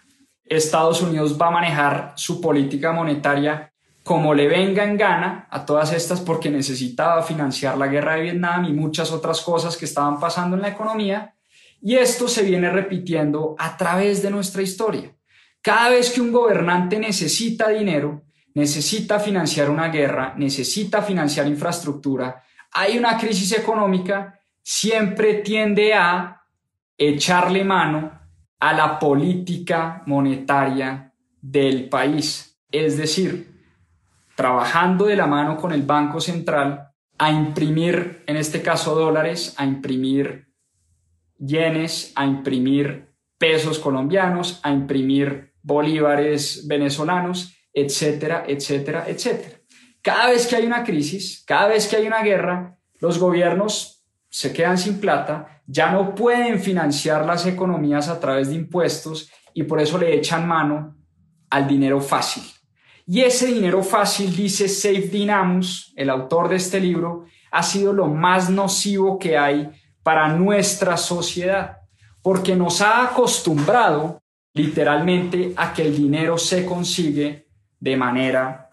[0.46, 3.71] Estados Unidos va a manejar su política monetaria
[4.04, 8.66] como le venga en gana a todas estas porque necesitaba financiar la guerra de Vietnam
[8.66, 11.36] y muchas otras cosas que estaban pasando en la economía.
[11.82, 15.16] Y esto se viene repitiendo a través de nuestra historia.
[15.62, 18.24] Cada vez que un gobernante necesita dinero,
[18.56, 26.42] necesita financiar una guerra, necesita financiar infraestructura, hay una crisis económica, siempre tiende a
[26.98, 28.20] echarle mano
[28.60, 32.60] a la política monetaria del país.
[32.72, 33.51] Es decir,
[34.42, 39.66] trabajando de la mano con el Banco Central a imprimir, en este caso dólares, a
[39.66, 40.48] imprimir
[41.38, 49.60] yenes, a imprimir pesos colombianos, a imprimir bolívares venezolanos, etcétera, etcétera, etcétera.
[50.02, 54.52] Cada vez que hay una crisis, cada vez que hay una guerra, los gobiernos se
[54.52, 59.80] quedan sin plata, ya no pueden financiar las economías a través de impuestos y por
[59.80, 60.98] eso le echan mano
[61.52, 62.42] al dinero fácil.
[63.06, 68.08] Y ese dinero fácil, dice Safe Dynamus, el autor de este libro, ha sido lo
[68.08, 69.70] más nocivo que hay
[70.04, 71.78] para nuestra sociedad,
[72.22, 74.22] porque nos ha acostumbrado
[74.54, 77.48] literalmente a que el dinero se consigue
[77.80, 78.72] de manera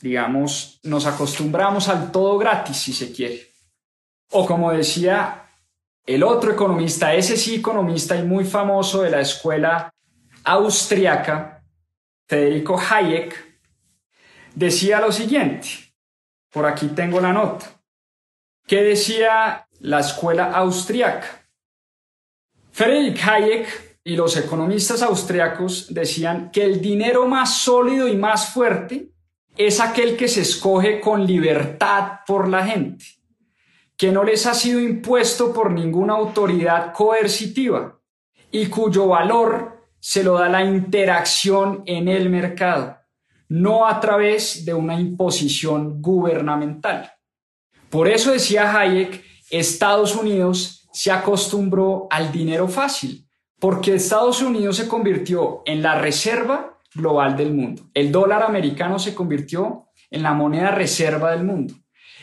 [0.00, 3.50] digamos, nos acostumbramos al todo gratis, si se quiere.
[4.30, 5.44] O como decía
[6.04, 9.92] el otro economista, ese sí economista y muy famoso de la escuela
[10.44, 11.55] austriaca,
[12.26, 13.60] Federico Hayek,
[14.54, 15.68] decía lo siguiente,
[16.50, 17.66] por aquí tengo la nota,
[18.66, 21.48] ¿qué decía la escuela austriaca?
[22.72, 29.12] Friedrich Hayek y los economistas austriacos decían que el dinero más sólido y más fuerte
[29.56, 33.04] es aquel que se escoge con libertad por la gente,
[33.96, 37.98] que no les ha sido impuesto por ninguna autoridad coercitiva
[38.50, 42.98] y cuyo valor se lo da la interacción en el mercado,
[43.48, 47.12] no a través de una imposición gubernamental.
[47.90, 53.28] Por eso decía Hayek, Estados Unidos se acostumbró al dinero fácil,
[53.58, 57.82] porque Estados Unidos se convirtió en la reserva global del mundo.
[57.94, 61.74] El dólar americano se convirtió en la moneda reserva del mundo.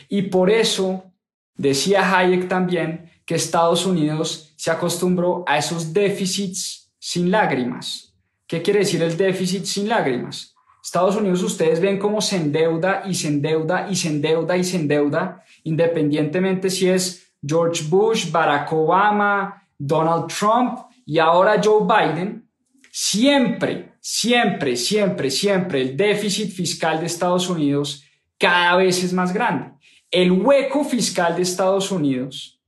[0.08, 1.12] Y por eso
[1.54, 8.14] decía Hayek también que Estados Unidos se acostumbró a esos déficits sin lágrimas.
[8.46, 10.54] ¿Qué quiere decir el déficit sin lágrimas?
[10.82, 14.76] Estados Unidos ustedes ven cómo se endeuda y se endeuda y se endeuda y se
[14.76, 22.48] endeuda, independientemente si es George Bush, Barack Obama, Donald Trump y ahora Joe Biden,
[22.90, 28.04] siempre siempre, siempre, siempre el déficit fiscal de Estados Unidos
[28.38, 29.72] cada vez es más grande.
[30.10, 32.62] El hueco fiscal de Estados Unidos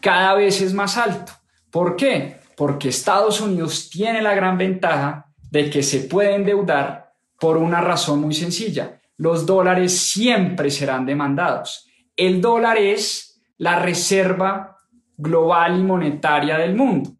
[0.00, 1.32] cada vez es más alto.
[1.70, 2.41] ¿Por qué?
[2.56, 8.20] Porque Estados Unidos tiene la gran ventaja de que se puede endeudar por una razón
[8.20, 9.00] muy sencilla.
[9.16, 11.88] Los dólares siempre serán demandados.
[12.16, 14.76] El dólar es la reserva
[15.16, 17.10] global y monetaria del mundo.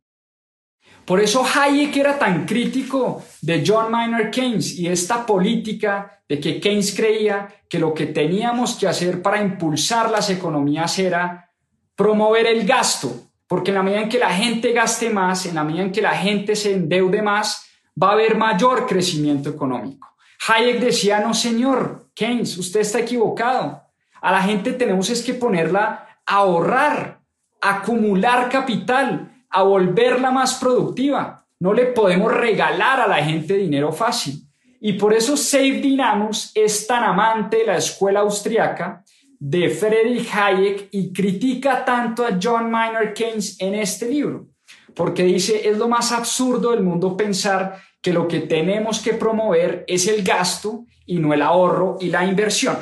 [1.05, 6.61] Por eso Hayek era tan crítico de John Maynard Keynes y esta política de que
[6.61, 11.51] Keynes creía que lo que teníamos que hacer para impulsar las economías era
[11.97, 15.63] promover el gasto, porque en la medida en que la gente gaste más, en la
[15.63, 17.67] medida en que la gente se endeude más,
[18.03, 20.09] va a haber mayor crecimiento económico.
[20.49, 23.83] Hayek decía, no señor, Keynes, usted está equivocado.
[24.23, 27.21] A la gente tenemos es que ponerla a ahorrar,
[27.61, 31.45] acumular capital, a volverla más productiva.
[31.61, 34.49] No le podemos regalar a la gente dinero fácil.
[34.81, 39.02] Y por eso Save Dynamus es tan amante de la escuela austriaca
[39.45, 44.47] de Friedrich Hayek y critica tanto a John Maynard Keynes en este libro,
[44.95, 49.85] porque dice, es lo más absurdo del mundo pensar que lo que tenemos que promover
[49.89, 52.77] es el gasto y no el ahorro y la inversión.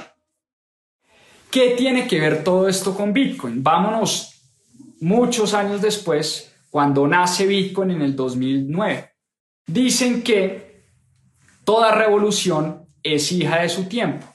[1.50, 3.62] ¿Qué tiene que ver todo esto con Bitcoin?
[3.62, 4.42] Vámonos
[5.00, 9.12] muchos años después, cuando nace Bitcoin en el 2009.
[9.66, 10.84] Dicen que
[11.64, 14.26] toda revolución es hija de su tiempo.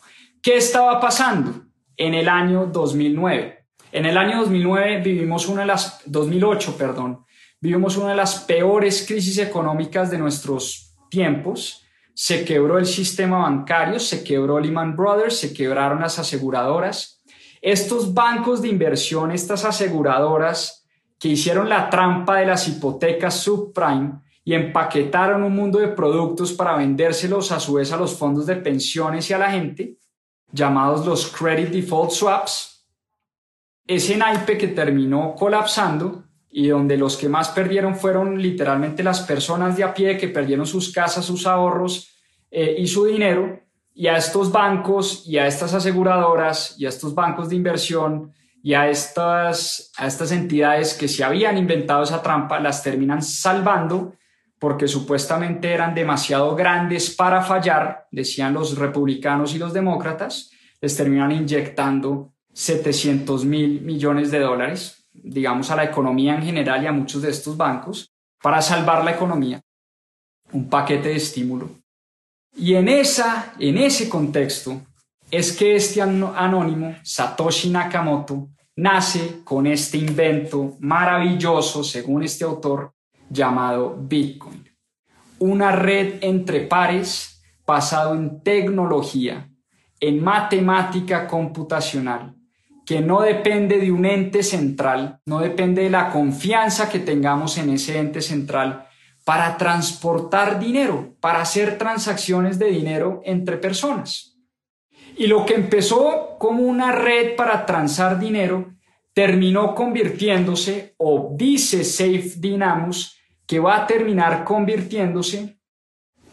[0.41, 1.64] ¿Qué estaba pasando
[1.97, 3.65] en el año 2009?
[3.91, 7.25] En el año 2009 vivimos una de las 2008, perdón,
[7.61, 11.83] vivimos una de las peores crisis económicas de nuestros tiempos.
[12.13, 17.23] Se quebró el sistema bancario, se quebró Lehman Brothers, se quebraron las aseguradoras.
[17.61, 20.85] Estos bancos de inversión, estas aseguradoras
[21.19, 26.75] que hicieron la trampa de las hipotecas subprime y empaquetaron un mundo de productos para
[26.75, 29.97] vendérselos a su vez a los fondos de pensiones y a la gente,
[30.55, 32.87] llamados los Credit Default Swaps,
[33.85, 39.75] ese naipe que terminó colapsando y donde los que más perdieron fueron literalmente las personas
[39.75, 42.09] de a pie que perdieron sus casas, sus ahorros
[42.49, 43.59] eh, y su dinero,
[43.93, 48.33] y a estos bancos y a estas aseguradoras y a estos bancos de inversión
[48.63, 54.15] y a estas, a estas entidades que se habían inventado esa trampa, las terminan salvando
[54.65, 60.49] porque supuestamente eran demasiado grandes para fallar, decían los republicanos y los demócratas,
[60.81, 66.87] les terminan inyectando 700 mil millones de dólares digamos, a la economía en general y
[66.87, 68.11] a muchos de estos bancos
[68.41, 69.61] para salvar la economía,
[70.51, 71.69] un paquete de estímulo.
[72.57, 74.81] Y en, esa, en ese contexto
[75.29, 82.94] es que este anónimo, Satoshi Nakamoto, nace con este invento maravilloso, según este autor,
[83.29, 84.63] llamado Bitcoin.
[85.39, 89.49] Una red entre pares basado en tecnología,
[89.99, 92.35] en matemática computacional,
[92.85, 97.71] que no depende de un ente central, no depende de la confianza que tengamos en
[97.71, 98.87] ese ente central
[99.25, 104.37] para transportar dinero, para hacer transacciones de dinero entre personas.
[105.17, 108.74] Y lo que empezó como una red para transar dinero
[109.15, 115.57] terminó convirtiéndose, o dice Safe Dynamus, que va a terminar convirtiéndose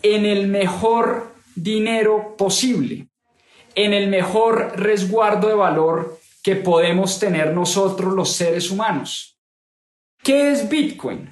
[0.03, 3.07] en el mejor dinero posible,
[3.76, 9.39] en el mejor resguardo de valor que podemos tener nosotros los seres humanos.
[10.20, 11.30] ¿Qué es Bitcoin?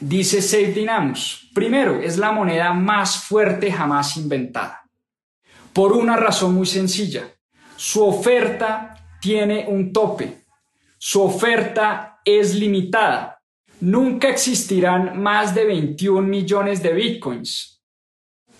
[0.00, 1.50] Dice Safe Dynamus.
[1.54, 4.82] Primero, es la moneda más fuerte jamás inventada.
[5.72, 7.24] Por una razón muy sencilla.
[7.74, 10.41] Su oferta tiene un tope.
[11.04, 13.42] Su oferta es limitada.
[13.80, 17.82] Nunca existirán más de 21 millones de bitcoins.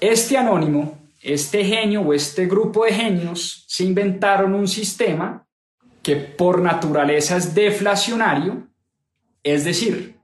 [0.00, 5.46] Este anónimo este genio o este grupo de genios se inventaron un sistema
[6.02, 8.66] que por naturaleza es deflacionario,
[9.44, 10.16] es decir,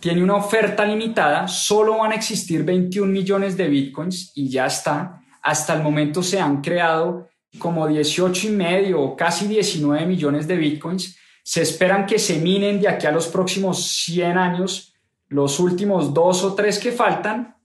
[0.00, 5.22] tiene una oferta limitada, solo van a existir 21 millones de bitcoins y ya está.
[5.40, 7.28] Hasta el momento se han creado
[7.60, 11.16] como 18 y medio o casi 19 millones de bitcoins.
[11.44, 14.94] Se esperan que se minen de aquí a los próximos 100 años
[15.28, 17.56] los últimos dos o tres que faltan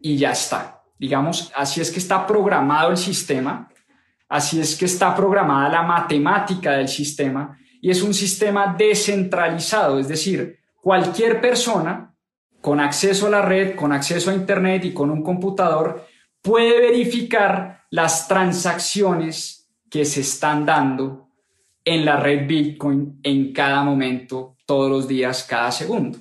[0.00, 0.82] y ya está.
[0.98, 3.68] Digamos, así es que está programado el sistema,
[4.28, 10.08] así es que está programada la matemática del sistema y es un sistema descentralizado, es
[10.08, 12.14] decir, cualquier persona
[12.60, 16.06] con acceso a la red, con acceso a Internet y con un computador
[16.40, 21.27] puede verificar las transacciones que se están dando
[21.88, 26.18] en la red Bitcoin en cada momento, todos los días, cada segundo.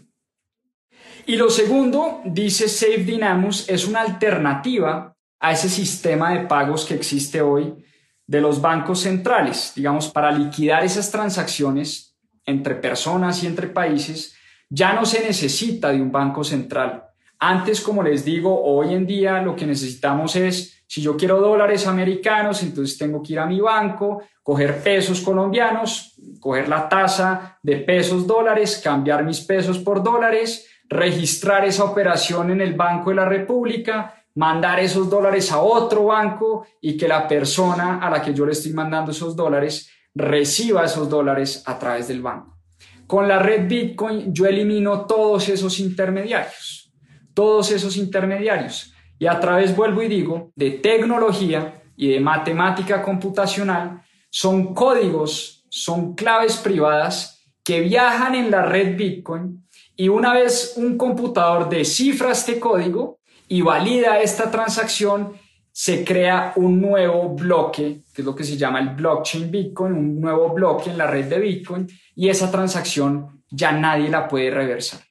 [1.25, 6.93] Y lo segundo, dice Safe Dynamus, es una alternativa a ese sistema de pagos que
[6.93, 7.83] existe hoy
[8.25, 14.35] de los bancos centrales, digamos, para liquidar esas transacciones entre personas y entre países,
[14.69, 17.03] ya no se necesita de un banco central.
[17.39, 21.85] Antes, como les digo, hoy en día lo que necesitamos es, si yo quiero dólares
[21.85, 27.77] americanos, entonces tengo que ir a mi banco, coger pesos colombianos, coger la tasa de
[27.77, 33.25] pesos dólares, cambiar mis pesos por dólares, registrar esa operación en el Banco de la
[33.25, 38.45] República, mandar esos dólares a otro banco y que la persona a la que yo
[38.45, 42.57] le estoy mandando esos dólares reciba esos dólares a través del banco.
[43.05, 46.93] Con la red Bitcoin yo elimino todos esos intermediarios,
[47.33, 48.93] todos esos intermediarios.
[49.19, 56.13] Y a través, vuelvo y digo, de tecnología y de matemática computacional, son códigos, son
[56.15, 62.59] claves privadas que viajan en la red Bitcoin y una vez un computador descifra este
[62.59, 65.33] código y valida esta transacción,
[65.71, 70.21] se crea un nuevo bloque, que es lo que se llama el blockchain Bitcoin, un
[70.21, 75.06] nuevo bloque en la red de Bitcoin, y esa transacción ya nadie la puede reversar.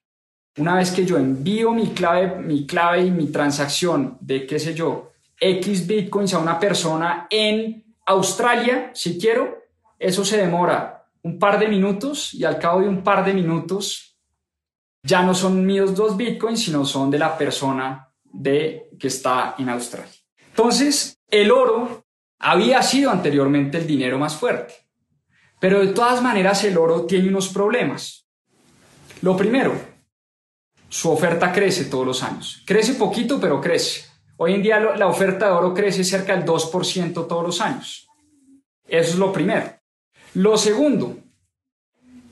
[0.57, 4.74] Una vez que yo envío mi clave, mi clave y mi transacción de, qué sé
[4.74, 9.64] yo, X bitcoins a una persona en Australia, si quiero,
[9.98, 14.16] eso se demora un par de minutos y al cabo de un par de minutos
[15.02, 19.68] ya no son míos dos bitcoins, sino son de la persona de, que está en
[19.68, 20.12] Australia.
[20.50, 22.04] Entonces, el oro
[22.38, 24.74] había sido anteriormente el dinero más fuerte,
[25.61, 28.26] pero de todas maneras el oro tiene unos problemas.
[29.22, 29.74] Lo primero,
[30.89, 32.62] su oferta crece todos los años.
[32.64, 34.05] Crece poquito, pero crece.
[34.37, 38.07] Hoy en día la oferta de oro crece cerca del 2% todos los años.
[38.87, 39.72] Eso es lo primero.
[40.34, 41.16] Lo segundo,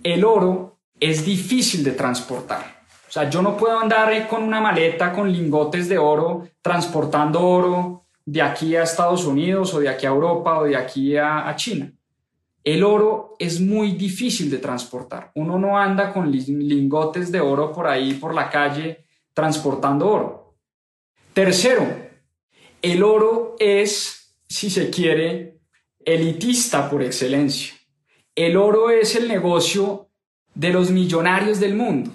[0.03, 2.85] el oro es difícil de transportar.
[3.09, 8.07] O sea, yo no puedo andar con una maleta con lingotes de oro transportando oro
[8.27, 11.57] de aquí a Estados Unidos o de aquí a Europa o de aquí a, a
[11.57, 11.93] China.
[12.65, 15.31] El oro es muy difícil de transportar.
[15.35, 19.05] Uno no anda con lingotes de oro por ahí, por la calle,
[19.35, 20.57] transportando oro.
[21.35, 21.87] Tercero,
[22.81, 25.61] el oro es, si se quiere,
[26.03, 27.75] elitista por excelencia.
[28.35, 30.09] El oro es el negocio
[30.55, 32.12] de los millonarios del mundo,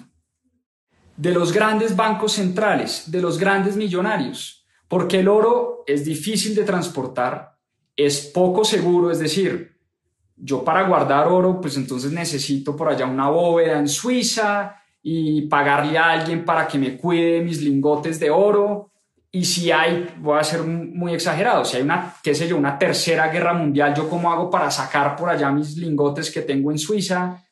[1.16, 6.64] de los grandes bancos centrales, de los grandes millonarios, porque el oro es difícil de
[6.64, 7.58] transportar,
[7.96, 9.79] es poco seguro, es decir,
[10.42, 15.98] yo para guardar oro, pues entonces necesito por allá una bóveda en Suiza y pagarle
[15.98, 18.90] a alguien para que me cuide mis lingotes de oro.
[19.32, 22.78] Y si hay, voy a ser muy exagerado, si hay una, qué sé yo, una
[22.78, 26.78] tercera guerra mundial, ¿yo cómo hago para sacar por allá mis lingotes que tengo en
[26.78, 27.44] Suiza?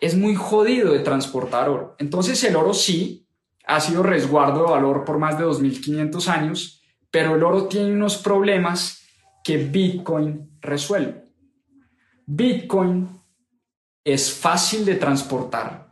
[0.00, 1.96] Es muy jodido de transportar oro.
[1.98, 3.26] Entonces el oro sí
[3.66, 8.16] ha sido resguardo de valor por más de 2.500 años, pero el oro tiene unos
[8.16, 9.02] problemas
[9.44, 11.27] que Bitcoin resuelve.
[12.30, 13.08] Bitcoin
[14.04, 15.88] es fácil de transportar.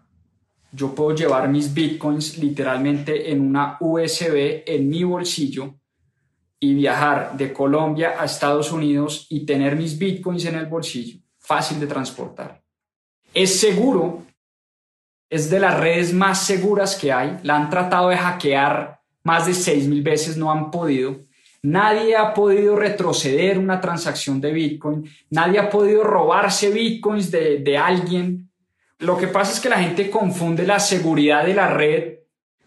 [0.70, 5.76] Yo puedo llevar mis bitcoins literalmente en una USB en mi bolsillo
[6.60, 11.22] y viajar de Colombia a Estados Unidos y tener mis bitcoins en el bolsillo.
[11.38, 12.62] Fácil de transportar.
[13.32, 14.22] Es seguro,
[15.30, 17.38] es de las redes más seguras que hay.
[17.44, 21.16] La han tratado de hackear más de 6.000 veces, no han podido.
[21.62, 28.50] Nadie ha podido retroceder una transacción de Bitcoin, nadie ha podido robarse Bitcoins de, alguien.
[28.98, 32.14] Lo que pasa es que la gente confunde la seguridad de la red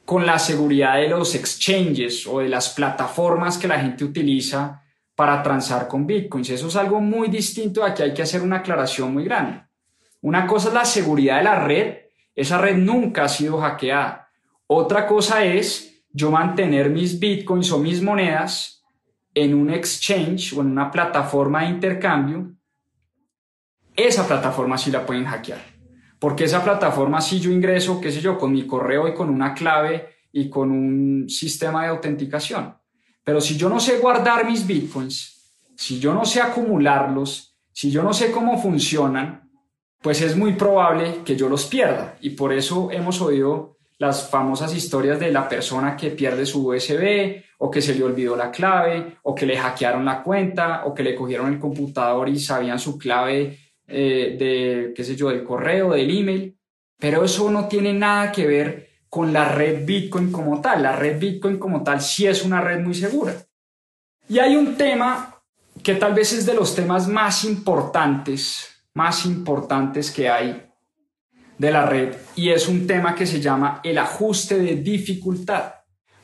[0.06, 4.84] con la seguridad de los exchanges o de las plataformas que la gente utiliza
[5.16, 6.50] para transar con bitcoins.
[6.50, 7.84] Eso es algo muy distinto.
[7.84, 9.62] Aquí hay que hacer una aclaración muy grande.
[10.22, 11.98] Una cosa es la seguridad de la red.
[12.36, 14.30] Esa red nunca ha sido hackeada.
[14.66, 18.79] Otra cosa es yo mantener mis bitcoins o mis monedas
[19.34, 22.52] en un exchange o en una plataforma de intercambio,
[23.96, 25.60] esa plataforma sí la pueden hackear.
[26.20, 29.54] Porque esa plataforma si yo ingreso, qué sé yo, con mi correo y con una
[29.54, 32.76] clave y con un sistema de autenticación.
[33.24, 35.40] Pero si yo no sé guardar mis bitcoins,
[35.76, 39.50] si yo no sé acumularlos, si yo no sé cómo funcionan,
[40.02, 42.18] pues es muy probable que yo los pierda.
[42.22, 47.44] Y por eso hemos oído las famosas historias de la persona que pierde su USB
[47.62, 51.03] o que se le olvidó la clave o que le hackearon la cuenta o que
[51.03, 53.57] le cogieron el computador y sabían su clave
[53.88, 56.57] eh, de, qué sé yo, del correo, del email.
[56.97, 60.84] Pero eso no tiene nada que ver con la red Bitcoin como tal.
[60.84, 63.34] La red Bitcoin como tal sí es una red muy segura.
[64.28, 65.41] Y hay un tema
[65.84, 70.70] que tal vez es de los temas más importantes, más importantes que hay
[71.57, 75.74] de la red y es un tema que se llama el ajuste de dificultad.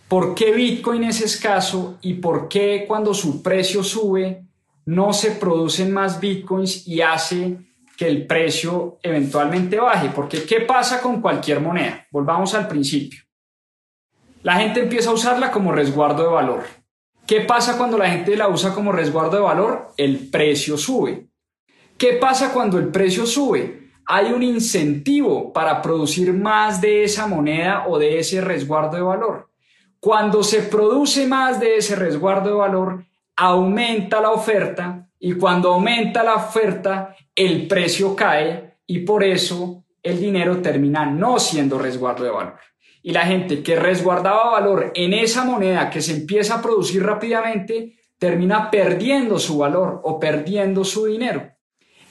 [0.07, 4.43] ¿Por qué Bitcoin es escaso y por qué cuando su precio sube
[4.85, 7.57] no se producen más Bitcoins y hace
[7.97, 10.09] que el precio eventualmente baje?
[10.09, 12.05] Porque ¿qué pasa con cualquier moneda?
[12.11, 13.21] Volvamos al principio.
[14.43, 16.63] La gente empieza a usarla como resguardo de valor.
[17.25, 19.87] ¿Qué pasa cuando la gente la usa como resguardo de valor?
[19.97, 21.27] El precio sube.
[21.97, 23.85] ¿Qué pasa cuando el precio sube?
[24.05, 29.49] hay un incentivo para producir más de esa moneda o de ese resguardo de valor.
[30.05, 36.21] Cuando se produce más de ese resguardo de valor, aumenta la oferta y cuando aumenta
[36.21, 42.29] la oferta, el precio cae y por eso el dinero termina no siendo resguardo de
[42.29, 42.59] valor.
[43.01, 47.97] Y la gente que resguardaba valor en esa moneda que se empieza a producir rápidamente,
[48.19, 51.49] termina perdiendo su valor o perdiendo su dinero.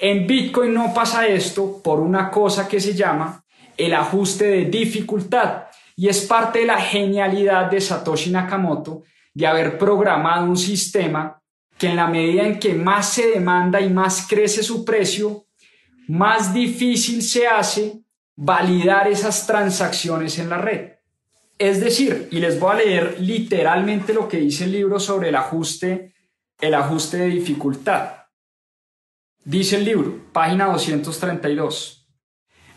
[0.01, 3.45] En Bitcoin no pasa esto por una cosa que se llama
[3.77, 5.67] el ajuste de dificultad
[5.97, 11.41] y es parte de la genialidad de Satoshi Nakamoto de haber programado un sistema
[11.79, 15.47] que en la medida en que más se demanda y más crece su precio,
[16.09, 18.01] más difícil se hace
[18.37, 20.93] validar esas transacciones en la red.
[21.59, 25.37] Es decir, y les voy a leer literalmente lo que dice el libro sobre el
[25.37, 26.15] ajuste,
[26.61, 28.11] el ajuste de dificultad.
[29.45, 32.04] Dice el libro, página 232.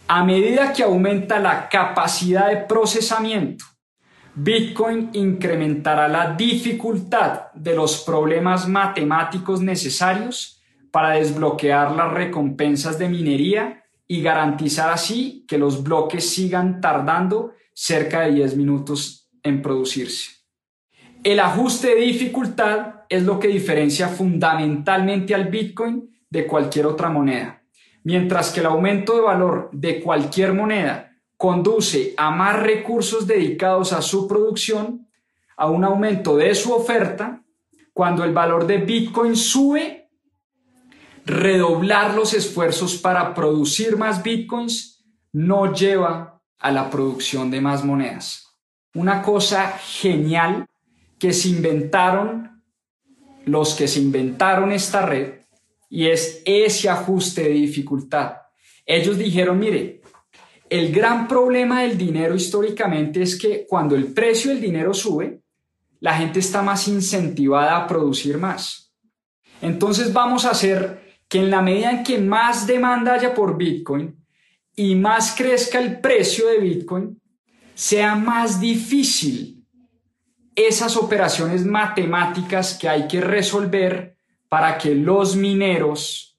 [0.09, 3.65] A medida que aumenta la capacidad de procesamiento,
[4.35, 13.83] Bitcoin incrementará la dificultad de los problemas matemáticos necesarios para desbloquear las recompensas de minería
[14.07, 20.31] y garantizar así que los bloques sigan tardando cerca de 10 minutos en producirse.
[21.21, 27.56] El ajuste de dificultad es lo que diferencia fundamentalmente al Bitcoin de cualquier otra moneda,
[28.07, 34.01] mientras que el aumento de valor de cualquier moneda conduce a más recursos dedicados a
[34.01, 35.09] su producción,
[35.57, 37.43] a un aumento de su oferta,
[37.91, 40.09] cuando el valor de Bitcoin sube,
[41.25, 45.03] redoblar los esfuerzos para producir más Bitcoins
[45.33, 48.57] no lleva a la producción de más monedas.
[48.93, 50.65] Una cosa genial
[51.19, 52.63] que se inventaron
[53.43, 55.41] los que se inventaron esta red
[55.89, 58.33] y es ese ajuste de dificultad.
[58.85, 60.01] Ellos dijeron, mire,
[60.69, 65.41] el gran problema del dinero históricamente es que cuando el precio del dinero sube,
[65.99, 68.93] la gente está más incentivada a producir más.
[69.61, 74.17] Entonces vamos a hacer que en la medida en que más demanda haya por Bitcoin,
[74.79, 77.19] y más crezca el precio de Bitcoin,
[77.73, 79.65] sea más difícil
[80.55, 84.16] esas operaciones matemáticas que hay que resolver
[84.49, 86.37] para que los mineros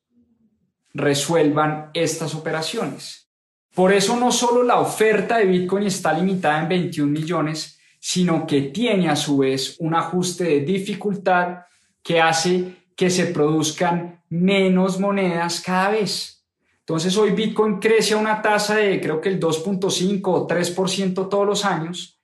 [0.94, 3.28] resuelvan estas operaciones.
[3.74, 8.62] Por eso no solo la oferta de Bitcoin está limitada en 21 millones, sino que
[8.62, 11.58] tiene a su vez un ajuste de dificultad
[12.02, 16.44] que hace que se produzcan menos monedas cada vez.
[16.80, 21.46] Entonces hoy Bitcoin crece a una tasa de creo que el 2.5 o 3% todos
[21.46, 22.17] los años.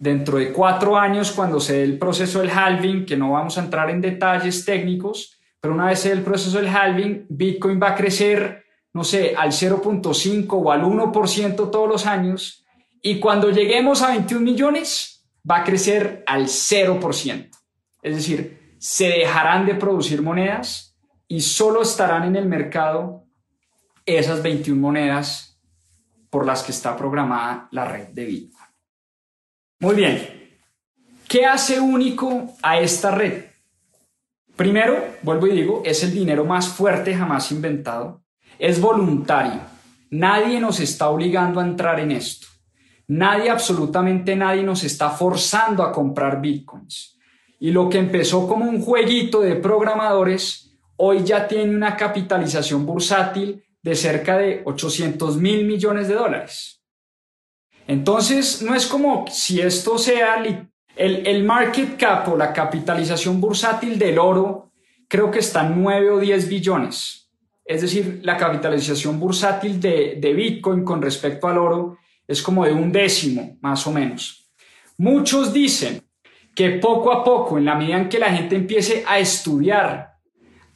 [0.00, 3.60] Dentro de cuatro años, cuando se dé el proceso del halving, que no vamos a
[3.60, 7.90] entrar en detalles técnicos, pero una vez se dé el proceso del halving, Bitcoin va
[7.90, 12.64] a crecer, no sé, al 0.5 o al 1% todos los años.
[13.02, 17.50] Y cuando lleguemos a 21 millones, va a crecer al 0%.
[18.00, 20.96] Es decir, se dejarán de producir monedas
[21.28, 23.26] y solo estarán en el mercado
[24.06, 25.60] esas 21 monedas
[26.30, 28.59] por las que está programada la red de Bitcoin.
[29.82, 30.28] Muy bien,
[31.26, 33.44] ¿qué hace único a esta red?
[34.54, 38.22] Primero, vuelvo y digo, es el dinero más fuerte jamás inventado.
[38.58, 39.62] Es voluntario.
[40.10, 42.46] Nadie nos está obligando a entrar en esto.
[43.08, 47.18] Nadie, absolutamente nadie, nos está forzando a comprar bitcoins.
[47.58, 53.64] Y lo que empezó como un jueguito de programadores, hoy ya tiene una capitalización bursátil
[53.80, 56.79] de cerca de 800 mil millones de dólares.
[57.86, 63.98] Entonces, no es como si esto sea el, el market cap o la capitalización bursátil
[63.98, 64.70] del oro,
[65.08, 67.30] creo que está en 9 o 10 billones.
[67.64, 72.72] Es decir, la capitalización bursátil de, de Bitcoin con respecto al oro es como de
[72.72, 74.52] un décimo, más o menos.
[74.98, 76.02] Muchos dicen
[76.54, 80.14] que poco a poco, en la medida en que la gente empiece a estudiar,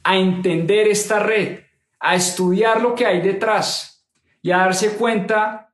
[0.03, 1.59] a entender esta red,
[1.99, 4.05] a estudiar lo que hay detrás
[4.41, 5.64] y a darse cuenta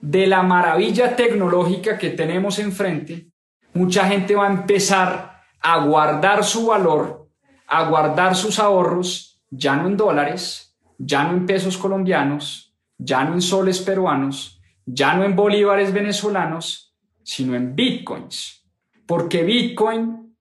[0.00, 3.28] de la maravilla tecnológica que tenemos enfrente,
[3.74, 7.28] mucha gente va a empezar a guardar su valor,
[7.66, 13.34] a guardar sus ahorros, ya no en dólares, ya no en pesos colombianos, ya no
[13.34, 18.64] en soles peruanos, ya no en bolívares venezolanos, sino en bitcoins.
[19.06, 20.36] Porque bitcoin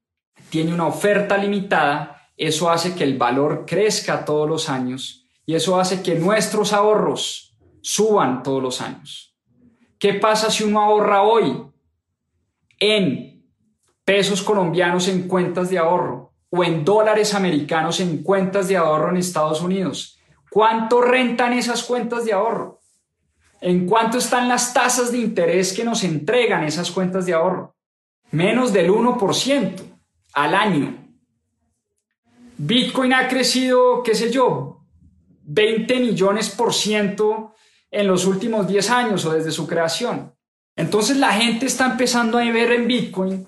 [0.49, 5.79] tiene una oferta limitada, eso hace que el valor crezca todos los años y eso
[5.79, 9.36] hace que nuestros ahorros suban todos los años.
[9.99, 11.63] ¿Qué pasa si uno ahorra hoy
[12.79, 13.43] en
[14.05, 19.17] pesos colombianos en cuentas de ahorro o en dólares americanos en cuentas de ahorro en
[19.17, 20.19] Estados Unidos?
[20.49, 22.79] ¿Cuánto rentan esas cuentas de ahorro?
[23.59, 27.75] ¿En cuánto están las tasas de interés que nos entregan esas cuentas de ahorro?
[28.31, 29.81] Menos del 1%
[30.33, 30.95] al año.
[32.57, 34.81] Bitcoin ha crecido, qué sé yo,
[35.43, 37.55] 20 millones por ciento
[37.91, 40.33] en los últimos 10 años o desde su creación.
[40.75, 43.47] Entonces la gente está empezando a ver en Bitcoin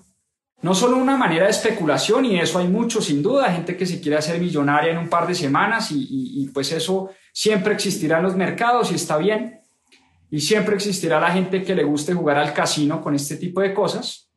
[0.62, 4.02] no solo una manera de especulación, y eso hay mucho sin duda, gente que se
[4.02, 8.24] quiere hacer millonaria en un par de semanas y, y pues eso siempre existirá en
[8.24, 9.62] los mercados y está bien.
[10.30, 13.74] Y siempre existirá la gente que le guste jugar al casino con este tipo de
[13.74, 14.30] cosas.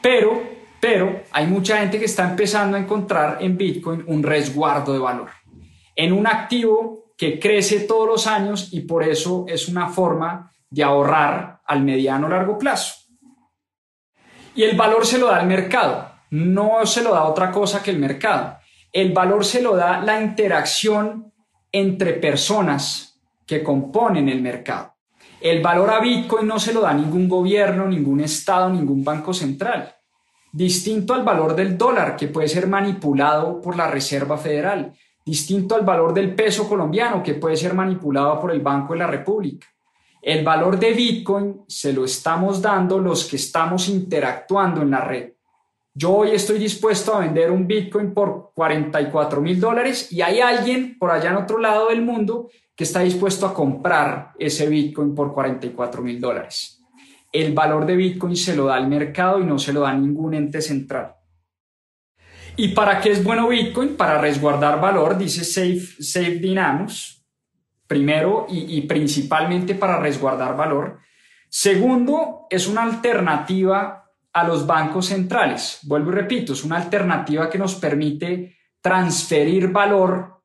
[0.00, 0.42] Pero,
[0.80, 5.28] pero hay mucha gente que está empezando a encontrar en Bitcoin un resguardo de valor
[6.00, 10.82] en un activo que crece todos los años y por eso es una forma de
[10.82, 12.94] ahorrar al mediano largo plazo.
[14.54, 17.90] Y el valor se lo da el mercado, no se lo da otra cosa que
[17.90, 18.56] el mercado.
[18.90, 21.34] El valor se lo da la interacción
[21.70, 24.94] entre personas que componen el mercado.
[25.42, 29.94] El valor a Bitcoin no se lo da ningún gobierno, ningún estado, ningún banco central.
[30.52, 34.94] Distinto al valor del dólar, que puede ser manipulado por la Reserva Federal.
[35.30, 39.06] Distinto al valor del peso colombiano, que puede ser manipulado por el Banco de la
[39.06, 39.64] República.
[40.20, 45.34] El valor de Bitcoin se lo estamos dando los que estamos interactuando en la red.
[45.94, 50.98] Yo hoy estoy dispuesto a vender un Bitcoin por 44 mil dólares y hay alguien
[50.98, 55.32] por allá en otro lado del mundo que está dispuesto a comprar ese Bitcoin por
[55.32, 56.82] 44 mil dólares.
[57.32, 60.34] El valor de Bitcoin se lo da al mercado y no se lo da ningún
[60.34, 61.14] ente central.
[62.62, 63.96] ¿Y para qué es bueno Bitcoin?
[63.96, 67.24] Para resguardar valor, dice Safe, Safe Dynamics.
[67.86, 70.98] Primero y, y principalmente para resguardar valor.
[71.48, 75.78] Segundo, es una alternativa a los bancos centrales.
[75.84, 80.42] Vuelvo y repito, es una alternativa que nos permite transferir valor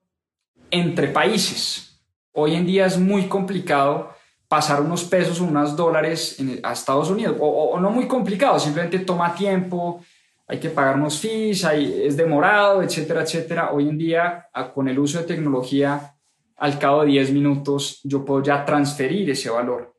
[0.72, 2.01] entre países.
[2.32, 4.16] Hoy en día es muy complicado
[4.47, 9.36] pasar unos pesos o unos dólares a Estados Unidos, o, no muy complicado, simplemente toma
[9.36, 10.01] tiempo,
[10.48, 13.72] hay que pagar unos fees, es demorado, etcétera, etcétera.
[13.72, 16.16] Hoy en día, con el uso de tecnología,
[16.58, 19.96] al cabo de 10 minutos, yo puedo ya transferir ese valor.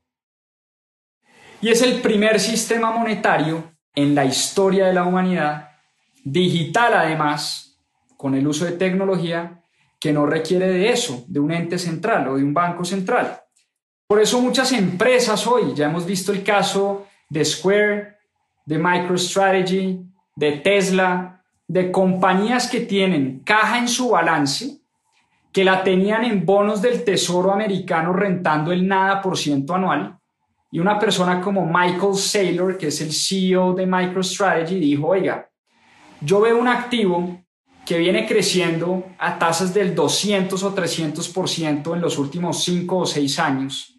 [1.61, 5.71] Y es el primer sistema monetario en la historia de la humanidad,
[6.23, 7.79] digital además,
[8.17, 9.63] con el uso de tecnología,
[9.99, 13.41] que no requiere de eso, de un ente central o de un banco central.
[14.07, 18.17] Por eso muchas empresas hoy, ya hemos visto el caso de Square,
[18.65, 20.01] de MicroStrategy,
[20.37, 24.79] de Tesla, de compañías que tienen caja en su balance,
[25.53, 30.19] que la tenían en bonos del Tesoro americano rentando el nada por ciento anual,
[30.71, 35.49] y una persona como Michael Saylor, que es el CEO de MicroStrategy, dijo, oiga,
[36.21, 37.41] yo veo un activo
[37.87, 43.39] que viene creciendo a tasas del 200 o 300% en los últimos 5 o 6
[43.39, 43.99] años.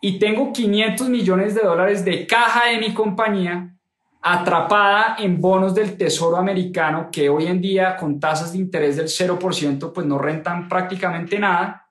[0.00, 3.76] Y tengo 500 millones de dólares de caja de mi compañía
[4.22, 9.06] atrapada en bonos del Tesoro americano que hoy en día con tasas de interés del
[9.06, 11.88] 0% pues no rentan prácticamente nada.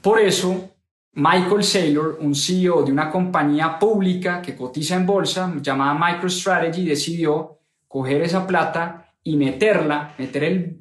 [0.00, 0.76] Por eso
[1.14, 7.58] Michael Saylor, un CEO de una compañía pública que cotiza en bolsa llamada MicroStrategy, decidió
[7.88, 10.76] coger esa plata y meterla, meter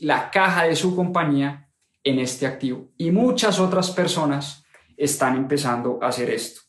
[0.00, 1.70] la caja de su compañía
[2.02, 2.88] en este activo.
[2.98, 4.64] Y muchas otras personas
[4.96, 6.65] están empezando a hacer esto.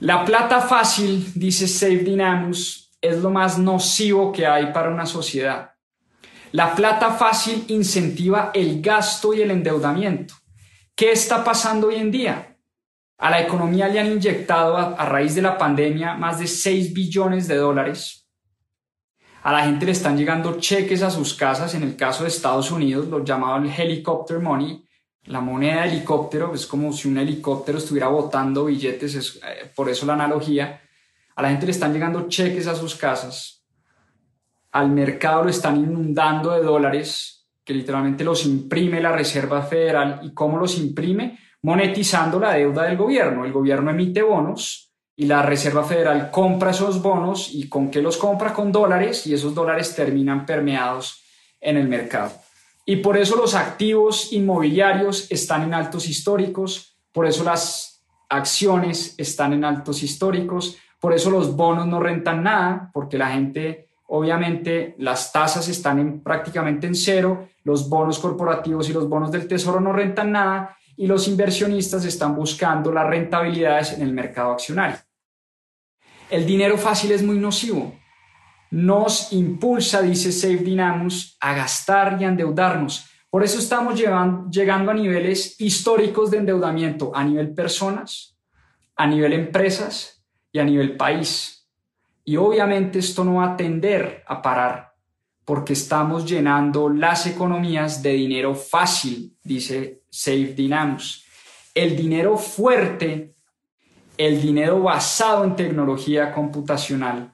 [0.00, 5.70] La plata fácil, dice Save Dynamus, es lo más nocivo que hay para una sociedad.
[6.52, 10.34] La plata fácil incentiva el gasto y el endeudamiento.
[10.94, 12.56] ¿Qué está pasando hoy en día?
[13.18, 17.48] A la economía le han inyectado a, raíz de la pandemia más de 6 billones
[17.48, 18.28] de dólares.
[19.42, 22.70] A la gente le están llegando cheques a sus casas, en el caso de Estados
[22.70, 24.85] Unidos, lo llamado el helicopter money,
[25.26, 29.88] la moneda de helicóptero, es como si un helicóptero estuviera botando billetes, es, eh, por
[29.88, 30.80] eso la analogía.
[31.34, 33.64] A la gente le están llegando cheques a sus casas,
[34.72, 40.20] al mercado lo están inundando de dólares, que literalmente los imprime la Reserva Federal.
[40.22, 41.38] ¿Y cómo los imprime?
[41.62, 43.44] Monetizando la deuda del gobierno.
[43.44, 48.18] El gobierno emite bonos y la Reserva Federal compra esos bonos y con qué los
[48.18, 51.24] compra con dólares y esos dólares terminan permeados
[51.60, 52.32] en el mercado.
[52.86, 59.52] Y por eso los activos inmobiliarios están en altos históricos, por eso las acciones están
[59.52, 65.32] en altos históricos, por eso los bonos no rentan nada, porque la gente Obviamente las
[65.32, 69.92] tasas están en, prácticamente en cero, los bonos corporativos y los bonos del tesoro no
[69.92, 74.96] rentan nada y los inversionistas están buscando las rentabilidades en el mercado accionario.
[76.30, 77.94] El dinero fácil es muy nocivo.
[78.70, 83.06] Nos impulsa, dice Safe Dynamus, a gastar y a endeudarnos.
[83.30, 88.36] Por eso estamos llegando a niveles históricos de endeudamiento a nivel personas,
[88.96, 91.68] a nivel empresas y a nivel país.
[92.24, 94.86] Y obviamente esto no va a tender a parar
[95.46, 101.24] porque estamos llenando las economías de dinero fácil, dice Safe Dynamus.
[101.72, 103.36] El dinero fuerte,
[104.18, 107.32] el dinero basado en tecnología computacional,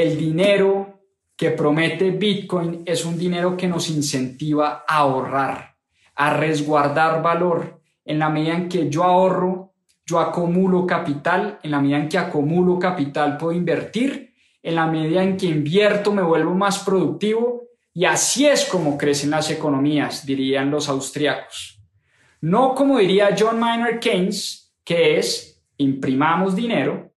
[0.00, 1.00] el dinero
[1.36, 5.76] que promete Bitcoin es un dinero que nos incentiva a ahorrar,
[6.14, 7.80] a resguardar valor.
[8.04, 9.74] En la medida en que yo ahorro,
[10.06, 15.22] yo acumulo capital, en la medida en que acumulo capital puedo invertir, en la medida
[15.22, 20.70] en que invierto me vuelvo más productivo Y así es como crecen las economías, dirían
[20.70, 21.80] los austriacos.
[22.40, 27.12] No como diría John Maynard Keynes, que es imprimamos dinero,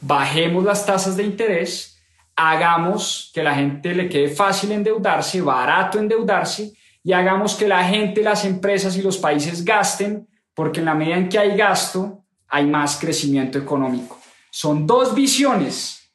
[0.00, 1.95] bajemos las tasas de interés,
[2.36, 6.72] hagamos que la gente le quede fácil endeudarse, barato endeudarse,
[7.02, 11.16] y hagamos que la gente, las empresas y los países gasten, porque en la medida
[11.16, 14.18] en que hay gasto, hay más crecimiento económico.
[14.50, 16.10] Son dos visiones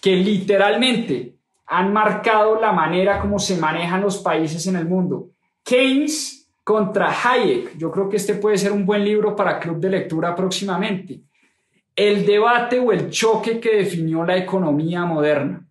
[0.00, 5.30] que literalmente han marcado la manera como se manejan los países en el mundo.
[5.62, 7.76] Keynes contra Hayek.
[7.76, 11.22] Yo creo que este puede ser un buen libro para club de lectura próximamente.
[11.94, 15.63] El debate o el choque que definió la economía moderna.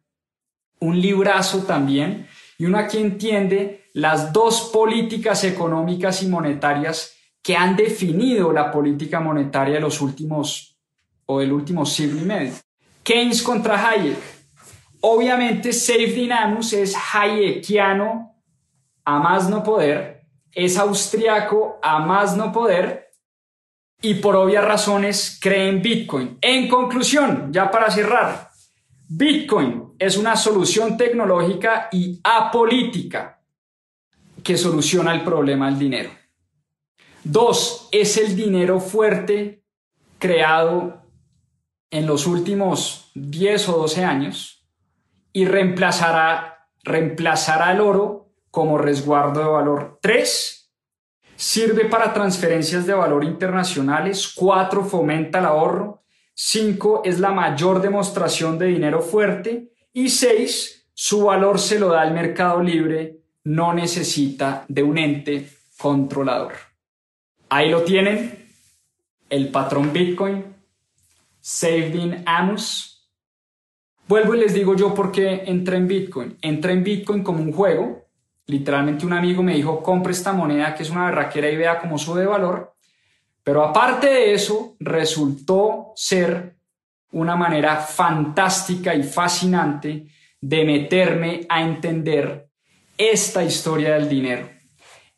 [0.83, 2.27] Un librazo también
[2.57, 9.21] y uno aquí entiende las dos políticas económicas y monetarias que han definido la política
[9.21, 10.77] monetaria de los últimos
[11.25, 12.51] o del último siglo y medio.
[13.01, 14.17] Keynes contra Hayek.
[14.99, 18.35] Obviamente, Safe Dynamus es hayekiano
[19.05, 23.09] a más no poder, es austriaco a más no poder
[24.01, 26.37] y por obvias razones cree en Bitcoin.
[26.41, 28.49] En conclusión, ya para cerrar,
[29.15, 33.43] Bitcoin es una solución tecnológica y apolítica
[34.43, 36.09] que soluciona el problema del dinero.
[37.23, 39.63] Dos, es el dinero fuerte
[40.17, 41.03] creado
[41.91, 44.67] en los últimos 10 o 12 años
[45.31, 49.99] y reemplazará, reemplazará el oro como resguardo de valor.
[50.01, 50.73] Tres,
[51.35, 54.33] sirve para transferencias de valor internacionales.
[54.35, 56.02] Cuatro, fomenta el ahorro.
[56.33, 59.71] Cinco, es la mayor demostración de dinero fuerte.
[59.93, 65.49] Y seis, su valor se lo da el mercado libre, no necesita de un ente
[65.77, 66.53] controlador.
[67.49, 68.47] Ahí lo tienen,
[69.29, 70.43] el patrón Bitcoin,
[71.39, 73.11] Saving Amos.
[74.07, 76.37] Vuelvo y les digo yo por qué entré en Bitcoin.
[76.41, 78.07] Entré en Bitcoin como un juego.
[78.45, 81.97] Literalmente un amigo me dijo, compre esta moneda que es una berraquera y vea cómo
[81.97, 82.72] sube de valor.
[83.43, 86.55] Pero aparte de eso, resultó ser
[87.11, 90.07] una manera fantástica y fascinante
[90.39, 92.49] de meterme a entender
[92.97, 94.53] esta historia del dinero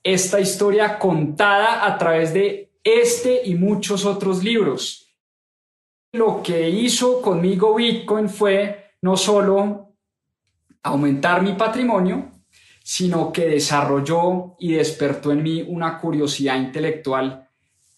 [0.06, 5.18] esta historia contada a través de este y muchos otros libros.
[6.14, 9.96] Lo que hizo conmigo Bitcoin fue no solo
[10.84, 12.32] aumentar mi patrimonio,
[12.84, 17.45] sino que desarrolló y despertó en mí una curiosidad intelectual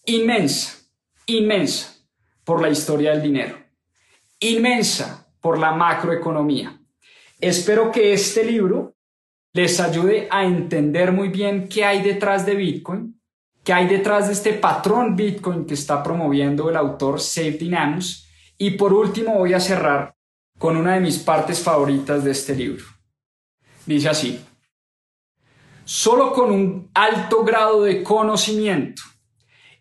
[0.08, 0.78] inmensa,
[1.26, 1.94] inmensa
[2.42, 3.58] por la historia del dinero,
[4.40, 6.80] inmensa por la macroeconomía.
[7.38, 8.96] Espero que este libro
[9.52, 13.20] les ayude a entender muy bien qué hay detrás de Bitcoin,
[13.62, 18.26] qué hay detrás de este patrón Bitcoin que está promoviendo el autor Safe Dynamics.
[18.56, 20.14] Y por último voy a cerrar
[20.58, 22.84] con una de mis partes favoritas de este libro.
[23.84, 24.42] Dice así,
[25.84, 29.02] solo con un alto grado de conocimiento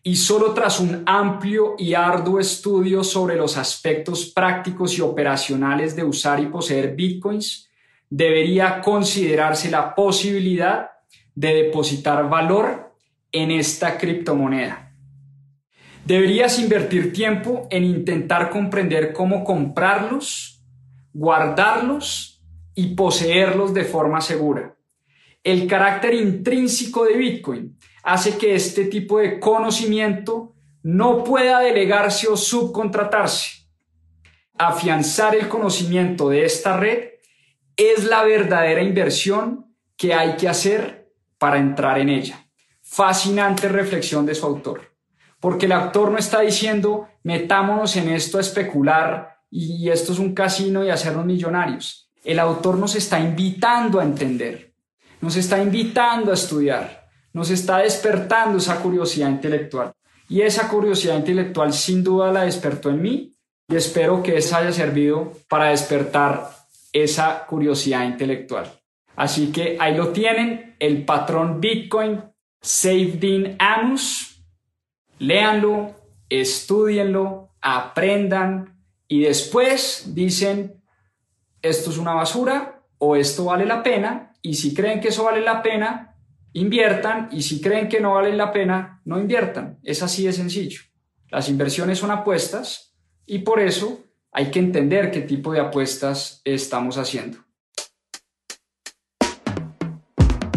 [0.07, 6.05] y solo tras un amplio y arduo estudio sobre los aspectos prácticos y operacionales de
[6.05, 7.69] usar y poseer bitcoins,
[8.09, 10.91] debería considerarse la posibilidad
[11.35, 12.93] de depositar valor
[13.33, 14.93] en esta criptomoneda.
[16.05, 20.63] Deberías invertir tiempo en intentar comprender cómo comprarlos,
[21.13, 22.41] guardarlos
[22.73, 24.76] y poseerlos de forma segura.
[25.47, 32.35] El carácter intrínseco de Bitcoin hace que este tipo de conocimiento no pueda delegarse o
[32.35, 33.65] subcontratarse.
[34.57, 37.11] Afianzar el conocimiento de esta red
[37.77, 42.45] es la verdadera inversión que hay que hacer para entrar en ella.
[42.81, 44.97] Fascinante reflexión de su autor,
[45.39, 50.33] porque el autor no está diciendo metámonos en esto a especular y esto es un
[50.33, 52.11] casino y hacernos millonarios.
[52.25, 54.66] El autor nos está invitando a entender,
[55.21, 59.93] nos está invitando a estudiar, nos está despertando esa curiosidad intelectual.
[60.29, 63.33] Y esa curiosidad intelectual sin duda la despertó en mí
[63.69, 66.49] y espero que esa haya servido para despertar
[66.91, 68.71] esa curiosidad intelectual.
[69.15, 72.21] Así que ahí lo tienen, el patrón Bitcoin,
[72.61, 74.43] Saved Amos.
[75.19, 75.95] Léanlo,
[76.29, 80.83] estudienlo, aprendan y después dicen,
[81.61, 84.26] esto es una basura o esto vale la pena.
[84.41, 86.15] Y si creen que eso vale la pena,
[86.53, 87.29] inviertan.
[87.31, 89.79] Y si creen que no vale la pena, no inviertan.
[89.83, 90.81] Es así de sencillo.
[91.29, 96.97] Las inversiones son apuestas y por eso hay que entender qué tipo de apuestas estamos
[96.97, 97.39] haciendo.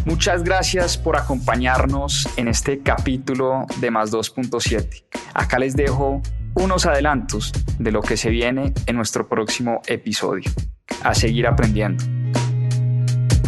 [0.05, 5.05] Muchas gracias por acompañarnos en este capítulo de Más 2.7.
[5.35, 6.23] Acá les dejo
[6.55, 10.51] unos adelantos de lo que se viene en nuestro próximo episodio.
[11.03, 12.20] A seguir aprendiendo.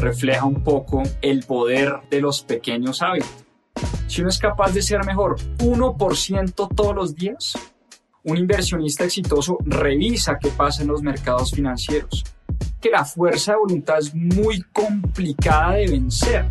[0.02, 3.30] Refleja un poco el poder de los pequeños hábitos.
[4.08, 7.54] Si uno es capaz de ser mejor 1% todos los días,
[8.24, 12.24] un inversionista exitoso revisa qué pasa en los mercados financieros,
[12.80, 16.46] que la fuerza de voluntad es muy complicada de vencer